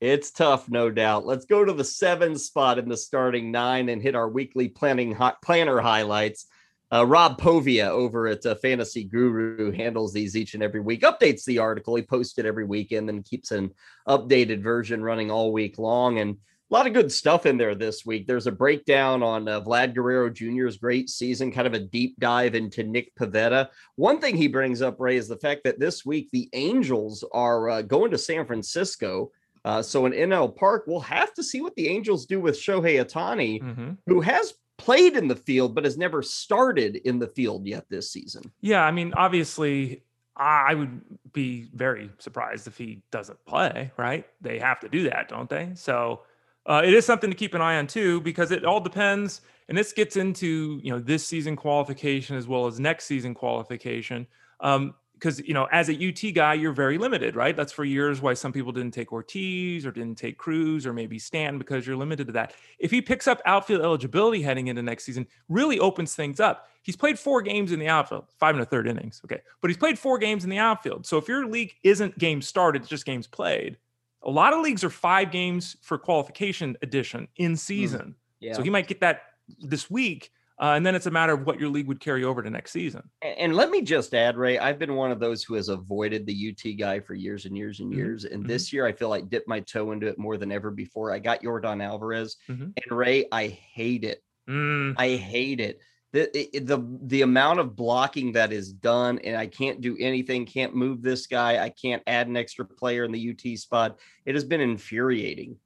[0.00, 1.26] It's tough, no doubt.
[1.26, 5.14] Let's go to the seven spot in the starting nine and hit our weekly planning
[5.14, 6.46] hot planner highlights.
[6.92, 11.44] Uh, Rob Povia over at uh, Fantasy Guru handles these each and every week, updates
[11.44, 11.94] the article.
[11.94, 13.70] He posts it every weekend and keeps an
[14.06, 16.18] updated version running all week long.
[16.18, 16.36] And
[16.72, 18.26] a lot of good stuff in there this week.
[18.26, 22.54] There's a breakdown on uh, Vlad Guerrero Jr.'s great season, kind of a deep dive
[22.54, 23.68] into Nick Pivetta.
[23.96, 27.68] One thing he brings up, Ray, is the fact that this week the Angels are
[27.68, 29.30] uh, going to San Francisco.
[29.66, 33.04] Uh, so in NL Park, we'll have to see what the Angels do with Shohei
[33.04, 33.90] Ohtani, mm-hmm.
[34.06, 38.10] who has played in the field, but has never started in the field yet this
[38.10, 38.50] season.
[38.62, 40.04] Yeah, I mean, obviously,
[40.38, 41.02] I would
[41.34, 43.92] be very surprised if he doesn't play.
[43.98, 44.26] Right?
[44.40, 45.72] They have to do that, don't they?
[45.74, 46.22] So
[46.66, 49.40] uh, it is something to keep an eye on too, because it all depends.
[49.68, 54.26] And this gets into you know this season qualification as well as next season qualification.
[54.60, 58.20] Um, because you know as a UT guy you're very limited right that's for years
[58.20, 61.96] why some people didn't take Ortiz or didn't take Cruz or maybe Stan because you're
[61.96, 66.14] limited to that if he picks up outfield eligibility heading into next season really opens
[66.14, 69.40] things up he's played four games in the outfield five and a third innings okay
[69.60, 72.82] but he's played four games in the outfield so if your league isn't games started
[72.82, 73.76] it's just games played
[74.24, 77.56] a lot of leagues are five games for qualification edition in hmm.
[77.56, 78.52] season mm, yeah.
[78.52, 79.22] so he might get that
[79.60, 80.30] this week
[80.62, 82.70] uh, and then it's a matter of what your league would carry over to next
[82.70, 83.02] season.
[83.20, 86.24] And, and, let me just add, Ray, I've been one of those who has avoided
[86.24, 87.98] the UT guy for years and years and mm-hmm.
[87.98, 88.24] years.
[88.24, 88.48] And mm-hmm.
[88.48, 91.12] this year, I feel like dipped my toe into it more than ever before.
[91.12, 92.62] I got Yordan Alvarez, mm-hmm.
[92.76, 94.22] and Ray, I hate it.
[94.48, 94.94] Mm.
[94.98, 95.80] I hate it.
[96.12, 100.44] The, the the amount of blocking that is done, and I can't do anything.
[100.44, 101.64] Can't move this guy.
[101.64, 103.98] I can't add an extra player in the UT spot.
[104.26, 105.56] It has been infuriating.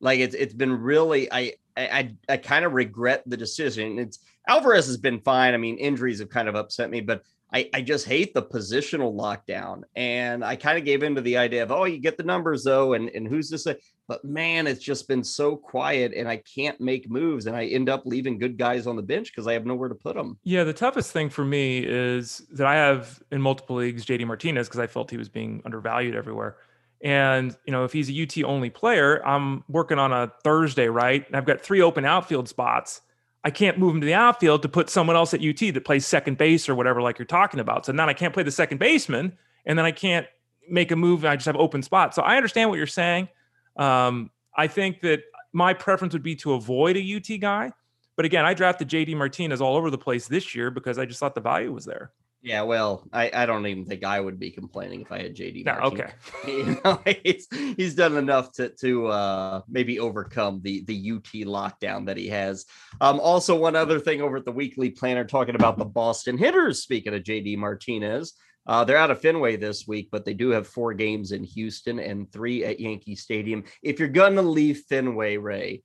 [0.00, 1.30] Like it's it's been really.
[1.32, 3.98] I I I kind of regret the decision.
[3.98, 5.54] It's Alvarez has been fine.
[5.54, 7.22] I mean, injuries have kind of upset me, but
[7.52, 9.82] I, I just hate the positional lockdown.
[9.94, 12.94] And I kind of gave into the idea of, oh, you get the numbers though,
[12.94, 13.66] and, and who's this?
[14.08, 17.46] But man, it's just been so quiet and I can't make moves.
[17.46, 19.94] And I end up leaving good guys on the bench because I have nowhere to
[19.94, 20.38] put them.
[20.44, 24.68] Yeah, the toughest thing for me is that I have in multiple leagues JD Martinez
[24.68, 26.56] because I felt he was being undervalued everywhere.
[27.02, 31.26] And, you know, if he's a UT only player, I'm working on a Thursday, right?
[31.26, 33.02] And I've got three open outfield spots
[33.46, 36.04] I can't move him to the outfield to put someone else at UT that plays
[36.04, 37.86] second base or whatever, like you're talking about.
[37.86, 40.26] So now I can't play the second baseman, and then I can't
[40.68, 41.24] make a move.
[41.24, 42.16] I just have open spots.
[42.16, 43.28] So I understand what you're saying.
[43.76, 45.22] Um, I think that
[45.52, 47.70] my preference would be to avoid a UT guy.
[48.16, 51.20] But again, I drafted JD Martinez all over the place this year because I just
[51.20, 52.10] thought the value was there.
[52.46, 55.64] Yeah, well, I, I don't even think I would be complaining if I had JD.
[55.64, 56.12] No, okay.
[56.46, 62.06] you know, he's, he's done enough to to uh, maybe overcome the the UT lockdown
[62.06, 62.64] that he has.
[63.00, 66.84] Um, also, one other thing over at the Weekly Planner talking about the Boston Hitters.
[66.84, 68.34] Speaking of JD Martinez,
[68.68, 71.98] uh, they're out of Fenway this week, but they do have four games in Houston
[71.98, 73.64] and three at Yankee Stadium.
[73.82, 75.82] If you're gonna leave Fenway, Ray,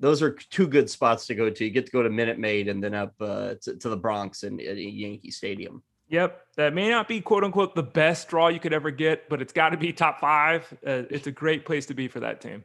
[0.00, 1.64] those are two good spots to go to.
[1.66, 4.42] You get to go to Minute Maid and then up uh, to, to, the Bronx
[4.42, 5.82] and Yankee Stadium.
[6.08, 9.42] Yep, that may not be quote unquote the best draw you could ever get, but
[9.42, 10.66] it's got to be top five.
[10.86, 12.64] Uh, it's a great place to be for that team.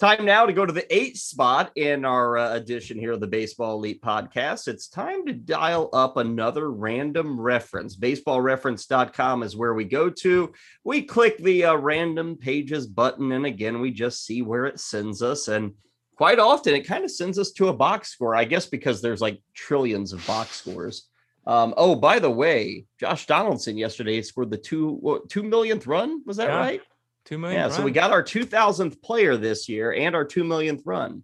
[0.00, 3.28] Time now to go to the eighth spot in our uh, edition here of the
[3.28, 4.66] Baseball Elite podcast.
[4.66, 7.96] It's time to dial up another random reference.
[7.96, 10.52] Baseballreference.com is where we go to.
[10.82, 15.22] We click the uh, random pages button, and again, we just see where it sends
[15.22, 15.46] us.
[15.46, 15.72] And
[16.16, 19.20] quite often, it kind of sends us to a box score, I guess, because there's
[19.20, 21.08] like trillions of box scores.
[21.46, 26.22] Um, oh, by the way, Josh Donaldson yesterday scored the two what, two millionth run.
[26.26, 26.56] Was that Yeah.
[26.56, 26.82] right?
[27.24, 27.58] Two million.
[27.60, 31.22] Yeah, so we got our 2000th player this year and our 2 millionth run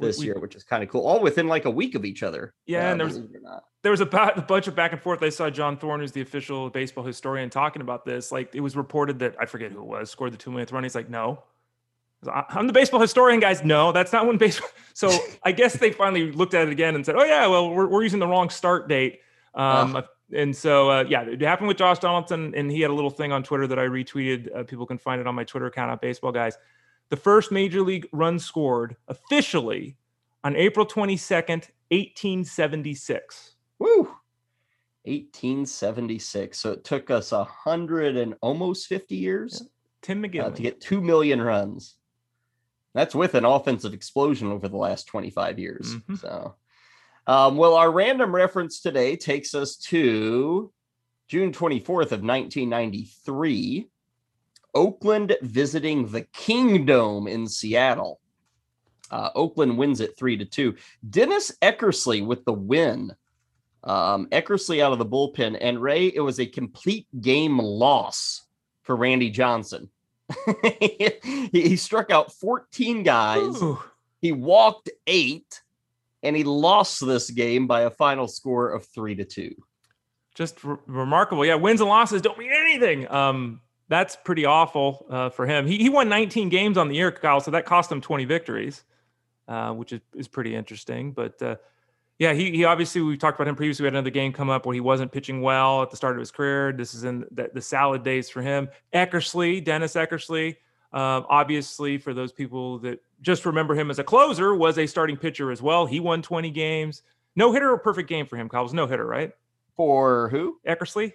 [0.00, 2.22] this we- year, which is kind of cool, all within like a week of each
[2.24, 2.52] other.
[2.66, 3.64] Yeah, uh, and there's- believe it or not.
[3.82, 5.22] there was a, a bunch of back and forth.
[5.22, 8.32] I saw John Thorn, who's the official baseball historian, talking about this.
[8.32, 10.82] Like it was reported that I forget who it was scored the two millionth run.
[10.82, 11.44] He's like, no,
[12.28, 13.62] I'm the baseball historian, guys.
[13.64, 14.68] No, that's not when baseball.
[14.94, 17.86] So I guess they finally looked at it again and said, oh yeah, well we're,
[17.86, 19.20] we're using the wrong start date.
[19.54, 23.10] Um, and so uh, yeah, it happened with Josh Donaldson, and he had a little
[23.10, 24.54] thing on Twitter that I retweeted.
[24.56, 26.56] Uh, people can find it on my Twitter account at Baseball Guys.
[27.08, 29.96] The first major league run scored officially
[30.44, 33.56] on April 22nd, 1876.
[33.80, 34.14] Woo!
[35.04, 36.58] 1876.
[36.58, 39.64] So it took us a hundred and almost 50 years
[40.02, 41.96] Tim uh, to get 2 million runs.
[42.94, 45.96] That's with an offensive explosion over the last 25 years.
[45.96, 46.18] Mhm.
[46.18, 46.54] So,
[47.26, 50.72] um, well, our random reference today takes us to
[51.28, 53.88] June 24th of 1993.
[54.74, 58.20] Oakland visiting the Kingdome in Seattle.
[59.10, 60.76] Uh, Oakland wins it three to two.
[61.08, 63.14] Dennis Eckersley with the win.
[63.82, 68.42] Um, Eckersley out of the bullpen, and Ray, it was a complete game loss
[68.82, 69.88] for Randy Johnson.
[70.80, 73.62] he, he struck out 14 guys.
[73.62, 73.82] Ooh.
[74.20, 75.62] He walked eight,
[76.22, 79.54] and he lost this game by a final score of three to two.
[80.34, 81.44] just re- remarkable.
[81.44, 83.10] Yeah, wins and losses don't mean anything.
[83.10, 85.66] Um, that's pretty awful uh, for him.
[85.66, 88.84] He, he won 19 games on the year, Kyle, so that cost him 20 victories,
[89.48, 91.10] uh, which is, is pretty interesting.
[91.12, 91.56] But uh,
[92.18, 93.82] yeah, he, he obviously, we talked about him previously.
[93.82, 96.20] We had another game come up where he wasn't pitching well at the start of
[96.20, 96.72] his career.
[96.72, 98.68] This is in the, the salad days for him.
[98.94, 100.56] Eckersley, Dennis Eckersley,
[100.92, 105.16] um, obviously, for those people that just remember him as a closer, was a starting
[105.16, 105.86] pitcher as well.
[105.86, 107.02] He won 20 games.
[107.36, 108.62] No hitter or perfect game for him, Kyle.
[108.64, 109.32] Was no hitter, right?
[109.76, 110.58] For who?
[110.66, 111.12] Eckersley?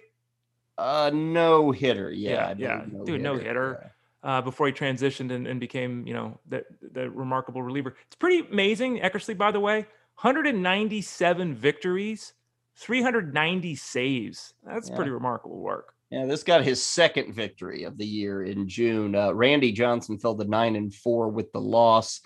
[0.78, 2.10] Uh, no hitter.
[2.10, 2.84] Yeah, Yeah, yeah.
[2.84, 3.92] believe Dude, no-hitter.
[4.22, 7.96] uh, before he transitioned and, and became, you know, the, the remarkable reliever.
[8.06, 8.98] It's pretty amazing.
[9.00, 9.86] Eckersley, by the way,
[10.20, 12.32] 197 victories,
[12.76, 14.54] 390 saves.
[14.66, 14.96] That's Yeah.
[14.96, 15.94] pretty remarkable work.
[16.10, 19.14] Yeah, this got his second victory of the year in June.
[19.16, 22.20] Uh, Randy Johnson fell to nine and four with the loss.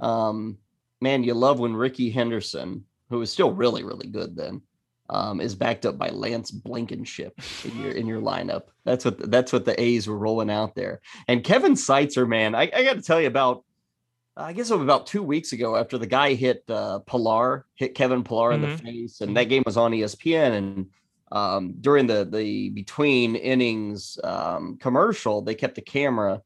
[0.00, 0.56] Um,
[1.00, 4.62] man, you love when Rickey Henderson, who was still really, really good then,
[5.10, 8.64] um, is backed up by Lance Blankenship in your in your lineup.
[8.84, 11.00] That's what the, that's what the A's were rolling out there.
[11.28, 13.64] And Kevin Seitzer, man, I, I got to tell you about.
[14.36, 17.96] I guess it was about two weeks ago after the guy hit uh, Pillar, hit
[17.96, 18.80] Kevin Pillar in the Mhm.
[18.84, 20.52] face, and that game was on ESPN.
[20.52, 20.86] And
[21.32, 26.42] um, during the the between innings um, commercial, they kept the camera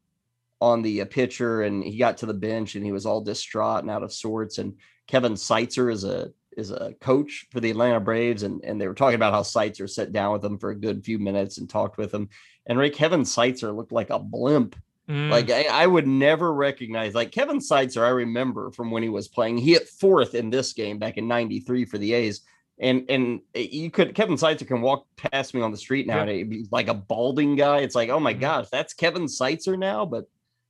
[0.61, 3.81] on the uh, pitcher, and he got to the bench, and he was all distraught
[3.81, 4.57] and out of sorts.
[4.57, 4.75] And
[5.07, 8.93] Kevin Seitzer is a is a coach for the Atlanta Braves, and and they were
[8.93, 11.97] talking about how Seitzer sat down with him for a good few minutes and talked
[11.97, 12.29] with him.
[12.65, 14.75] And Ray Kevin Seitzer looked like a blimp.
[15.09, 18.03] Mm, Like I, I would never recognize like Kevin Seitzer.
[18.05, 19.57] I remember from when he was playing.
[19.57, 22.41] He hit fourth in this game back in '93 for the A's,
[22.83, 26.23] and and you could Kevin Seitzer can walk past me on the street now.
[26.23, 26.31] Yeah.
[26.41, 27.79] and like a balding guy.
[27.79, 28.39] It's like oh my Mhm.
[28.41, 30.05] gosh, that's Kevin Seitzer now.
[30.05, 30.25] But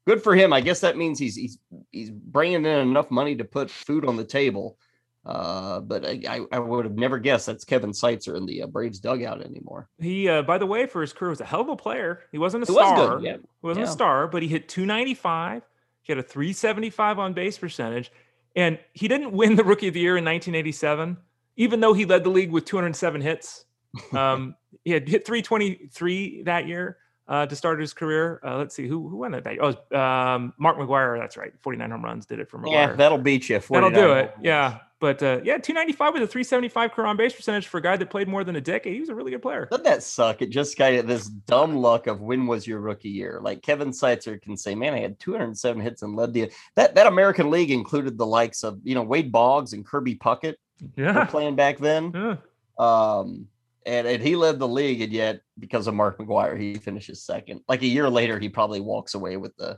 [0.08, 0.54] good for him.
[0.54, 1.58] I guess that means he's he's
[1.92, 4.78] he's bringing in enough money to put food on the table.
[5.26, 9.00] Uh, but I, I, would have never guessed that's Kevin Seitzer in the uh, Braves
[9.00, 9.88] dugout anymore.
[9.98, 12.24] he, uh, by the way, for his career, was a hell of a player.
[12.34, 13.16] He wasn't a It was star.
[13.16, 13.24] good.
[13.26, 13.38] Yeah.
[13.38, 13.90] He wasn't Yeah.
[13.90, 15.64] a star, but he hit 295.
[16.02, 18.12] He had a 375 on base percentage.
[18.54, 21.16] And he didn't win the rookie of the year in 1987,
[21.56, 23.66] even though he led the league with 207 hits.
[24.12, 26.98] Um, he had hit 323 that year
[27.28, 28.42] uh, to start his career.
[28.44, 29.62] Uh, let's see who who won that year.
[29.62, 31.20] Oh, um, Mark McGwire.
[31.20, 31.54] That's right.
[31.62, 32.72] 49 home runs did it for McGwire.
[32.72, 33.60] Yeah, that'll beat you.
[33.60, 34.34] That'll do it.
[34.42, 34.80] Yeah.
[35.04, 38.10] But uh, yeah, 295 with a 375 career on base percentage for a guy that
[38.10, 38.94] played more than a decade.
[38.94, 39.68] He was a really good player.
[39.70, 40.42] Doesn't that suck?
[40.42, 43.42] It just kind of this dumb luck of when was your rookie year?
[43.44, 47.08] Like Kevin Seitzer can say, "Man, I had 207 hits and led the that that
[47.08, 51.26] American League included the likes of you know Wade Boggs and Kirby Puckett were Yeah.
[51.26, 52.36] playing back then, yeah.
[52.78, 53.48] um,
[53.86, 57.62] and and he led the league, and yet because of Mark McGwire, he finishes second.
[57.68, 59.78] Like a year later, he probably walks away with the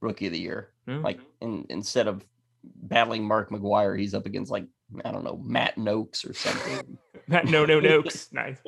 [0.00, 0.72] rookie of the year.
[0.86, 0.98] Yeah.
[0.98, 2.24] Like in, instead of
[2.64, 4.66] battling Mark McGwire, he's up against like
[5.04, 6.98] I don't know Matt Nokes or something.
[7.28, 8.28] no, no, nokes.
[8.32, 8.58] Nice.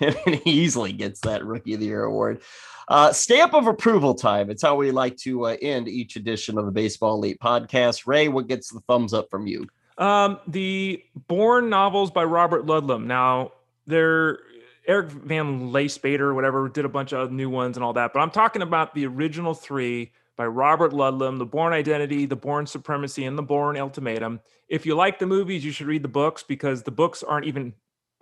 [0.00, 2.40] and he easily gets that Rookie of the Year award.
[2.86, 4.50] Uh, stamp of approval time.
[4.50, 8.06] It's how we like to uh, end each edition of the Baseball Elite podcast.
[8.06, 9.66] Ray, what gets the thumbs up from you?
[9.96, 13.04] Um, the Bourne novels by Robert Ludlum.
[13.06, 13.52] Now,
[13.86, 14.38] they're
[14.86, 18.20] Eric Van Lustbader or whatever did a bunch of new ones and all that, but
[18.20, 23.24] I'm talking about the original three by Robert Ludlum, The Bourne Identity, The Bourne Supremacy,
[23.24, 24.40] and The Bourne Ultimatum.
[24.68, 27.72] If you like the movies, you should read the books because the books aren't even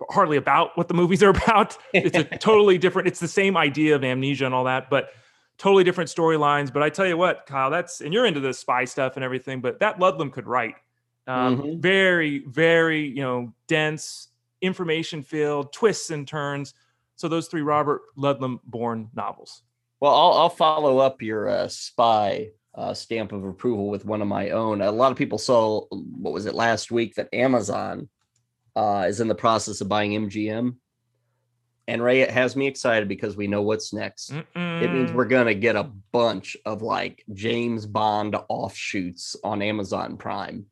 [0.09, 1.77] hardly about what the movies are about.
[1.93, 5.09] It's a totally different, it's the same idea of amnesia and all that, but
[5.57, 6.71] totally different storylines.
[6.71, 9.59] But I tell you what, Kyle, that's, and you're into the spy stuff and everything,
[9.61, 10.75] but that Ludlum could write.
[11.27, 11.79] Um, mm-hmm.
[11.79, 14.29] Very, very, you know, dense,
[14.61, 16.73] information filled, twists and turns.
[17.15, 19.63] So those three Robert Ludlum Bourne novels.
[19.99, 24.27] Well, I'll, I'll follow up your uh, spy uh, stamp of approval with one of
[24.27, 24.81] my own.
[24.81, 28.09] A lot of people saw what was it last week that Amazon
[28.75, 30.75] uh, is in the process of buying MGM.
[31.87, 34.31] And Ray, it has me excited because we know what's next.
[34.31, 34.81] Mm-mm.
[34.81, 40.65] It means we're gonna get a bunch of like James Bond offshoots on Amazon Prime.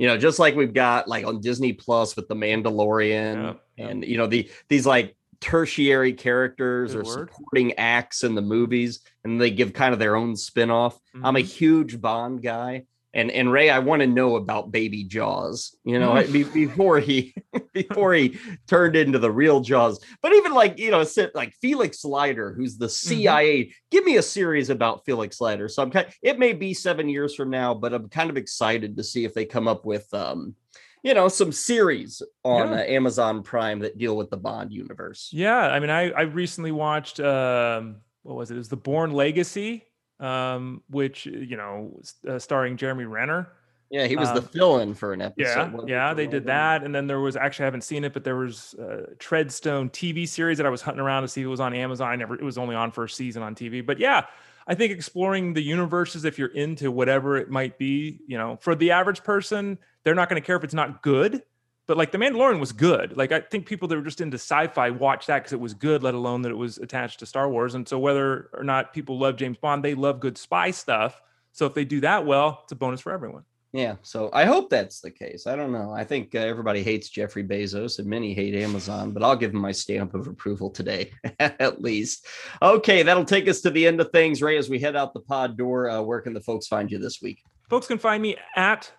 [0.00, 4.16] You know, just like we've got like on Disney Plus with the Mandalorian, and you
[4.16, 7.30] know the these like tertiary characters Good or word.
[7.30, 10.94] supporting acts in the movies, and they give kind of their own spin-off.
[10.94, 11.26] Mm-hmm.
[11.26, 11.48] I'm a mm-hmm.
[11.48, 15.76] huge Bond guy and and Ray, I want to know about Baby Jaws.
[15.84, 17.34] You know, before he
[17.72, 18.38] before he
[18.68, 20.00] turned into the real Jaws.
[20.22, 21.04] But even like you know,
[21.34, 23.64] like Felix Leiter, who's the CIA.
[23.64, 23.70] Mm-hmm.
[23.90, 25.68] Give me a series about Felix Leiter.
[25.68, 26.06] So I'm kind.
[26.22, 29.34] It may be seven years from now, but I'm kind of excited to see if
[29.34, 30.54] they come up with um,
[31.02, 32.74] you know, some series on yeah.
[32.74, 35.30] uh, Amazon Prime that deal with the Bond universe.
[35.32, 37.18] Yeah, I mean, I I recently watched.
[37.18, 38.54] Um, what was it?
[38.54, 39.84] It was the Bourne Legacy
[40.20, 43.48] um, which you know, uh, starring Jeremy Renner.
[43.90, 45.88] Yeah, he was um, the fill-in for an episode.
[45.88, 48.22] Yeah, yeah, they did that, and then there was actually I haven't seen it, but
[48.22, 51.48] there was a Treadstone TV series that I was hunting around to see if it
[51.48, 52.08] was on Amazon.
[52.08, 54.26] I never, it was only on for a season on TV, but yeah,
[54.68, 58.76] I think exploring the universes, if you're into whatever it might be, you know, for
[58.76, 61.42] the average person, they're not going to care if it's not good.
[61.90, 63.16] But like The Mandalorian was good.
[63.16, 66.04] Like I think people that were just into sci-fi watched that because it was good,
[66.04, 67.74] let alone that it was attached to Star Wars.
[67.74, 71.20] And so whether or not people love James Bond, they love good spy stuff.
[71.50, 73.42] So if they do that well, it's a bonus for everyone.
[73.72, 75.48] Yeah, so I hope that's the case.
[75.48, 75.90] I don't know.
[75.90, 79.60] I think uh, everybody hates Jeffrey Bezos and many hate Amazon, but I'll give him
[79.60, 81.10] my stamp of approval today,
[81.40, 82.24] at least.
[82.62, 84.42] Okay, that'll take us to the end of things.
[84.42, 86.98] Ray, as we head out the pod door, uh, where can the folks find you
[86.98, 87.42] this week?
[87.68, 88.92] Folks can find me at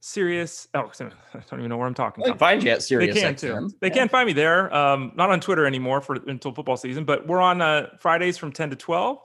[0.00, 0.68] Sirius.
[0.74, 1.10] Oh, I
[1.50, 2.24] don't even know where I'm talking.
[2.24, 3.14] They find you at Sirius.
[3.14, 3.38] They can XM.
[3.40, 3.76] too.
[3.80, 3.94] They yeah.
[3.94, 4.74] can't find me there.
[4.74, 8.52] Um, not on Twitter anymore for until football season, but we're on uh, Fridays from
[8.52, 9.18] 10 to 12,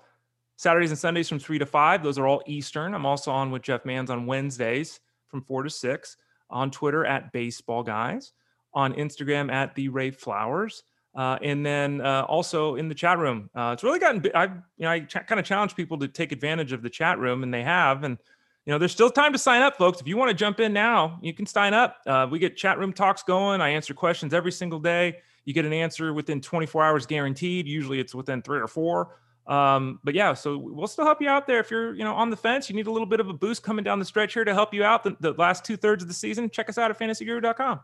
[0.58, 2.04] Saturdays and Sundays from 3 to 5.
[2.04, 2.94] Those are all Eastern.
[2.94, 6.18] I'm also on with Jeff Mans on Wednesdays from 4 to 6.
[6.50, 8.32] On Twitter at Baseball Guys,
[8.76, 10.84] on Instagram at the Ray Flowers.
[11.16, 14.24] Uh, and then uh, also in the chat room, uh, it's really gotten.
[14.34, 17.20] I've you know I ch- kind of challenge people to take advantage of the chat
[17.20, 18.04] room, and they have.
[18.04, 18.18] And
[18.66, 20.00] you know, there's still time to sign up, folks.
[20.00, 21.98] If you want to jump in now, you can sign up.
[22.08, 23.60] Uh, we get chat room talks going.
[23.60, 25.18] I answer questions every single day.
[25.44, 27.68] You get an answer within 24 hours guaranteed.
[27.68, 29.18] Usually it's within three or four.
[29.48, 32.30] Um, but yeah, so we'll still help you out there if you're, you know, on
[32.30, 32.70] the fence.
[32.70, 34.74] You need a little bit of a boost coming down the stretch here to help
[34.74, 36.50] you out the, the last two thirds of the season.
[36.50, 37.82] Check us out at fantasyguru.com.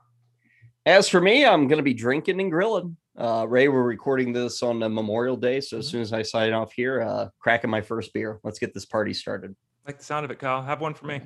[0.86, 2.95] As for me, I'm going to be drinking and grilling.
[3.17, 5.91] Uh, Ray, we're recording this on Memorial Day, so as mm-hmm.
[5.91, 8.39] soon as I sign off here, uh, cracking my first beer.
[8.45, 9.53] Let's get this party started.
[9.89, 10.61] Like the sound of it, Kyle.
[10.61, 11.19] Have one for me.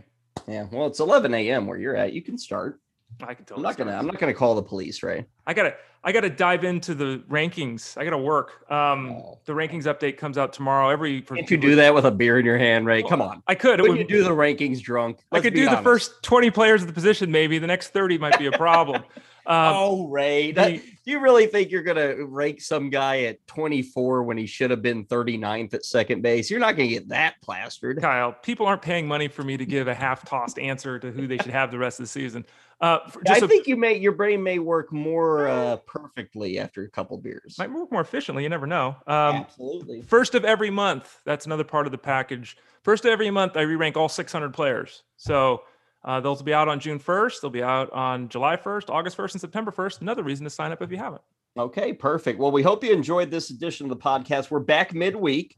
[0.47, 0.67] Yeah.
[0.71, 1.67] Well, it's 11 a.m.
[1.67, 2.13] where you're at.
[2.13, 2.79] You can start.
[3.21, 3.57] I can tell.
[3.57, 3.91] I'm not gonna.
[3.91, 5.27] I'm not gonna call the police, right?
[5.45, 5.75] I gotta.
[6.01, 7.97] I gotta dive into the rankings.
[7.97, 8.71] I gotta work.
[8.71, 9.39] Um, oh.
[9.43, 10.87] the rankings update comes out tomorrow.
[10.87, 11.23] Every.
[11.23, 13.03] Can't you do that with a beer in your hand, Ray?
[13.03, 13.43] Come on.
[13.47, 13.81] I could.
[13.81, 15.19] Would you do the rankings drunk?
[15.29, 15.79] Let's I could do honest.
[15.79, 17.31] the first 20 players of the position.
[17.31, 19.03] Maybe the next 30 might be a problem.
[19.45, 23.45] Um, oh, Ray, that, do you really think you're going to rank some guy at
[23.47, 26.49] 24 when he should have been 39th at second base?
[26.49, 28.01] You're not going to get that plastered.
[28.01, 31.27] Kyle, people aren't paying money for me to give a half tossed answer to who
[31.27, 32.45] they should have the rest of the season.
[32.79, 36.89] Uh, I a, think you may your brain may work more uh, perfectly after a
[36.89, 37.55] couple beers.
[37.57, 38.43] Might work more efficiently.
[38.43, 38.97] You never know.
[39.07, 40.01] Um, Absolutely.
[40.01, 41.19] First of every month.
[41.23, 42.57] That's another part of the package.
[42.83, 45.03] First of every month, I re-rank all 600 players.
[45.15, 45.63] So
[46.05, 47.41] uh, those will be out on June 1st.
[47.41, 50.01] They'll be out on July 1st, August 1st, and September 1st.
[50.01, 51.21] Another reason to sign up if you haven't.
[51.57, 52.39] Okay, perfect.
[52.39, 54.51] Well, we hope you enjoyed this edition of the podcast.
[54.51, 55.55] We're back midweek.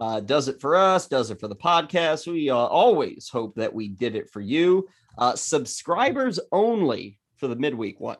[0.00, 2.26] Uh, does it for us, does it for the podcast.
[2.26, 4.88] We uh, always hope that we did it for you.
[5.16, 8.16] Uh, subscribers only for the midweek one.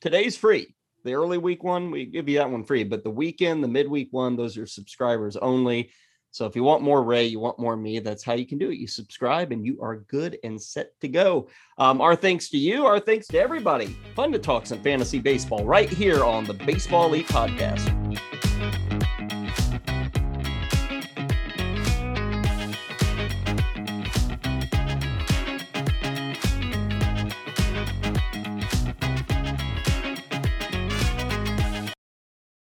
[0.00, 0.74] Today's free.
[1.04, 4.08] The early week one, we give you that one free, but the weekend, the midweek
[4.10, 5.90] one, those are subscribers only.
[6.34, 8.70] So if you want more Ray, you want more me, that's how you can do
[8.70, 8.76] it.
[8.76, 11.48] You subscribe and you are good and set to go.
[11.78, 13.96] Um, our thanks to you, our thanks to everybody.
[14.16, 18.20] Fun to talk some fantasy baseball right here on the Baseball League Podcast.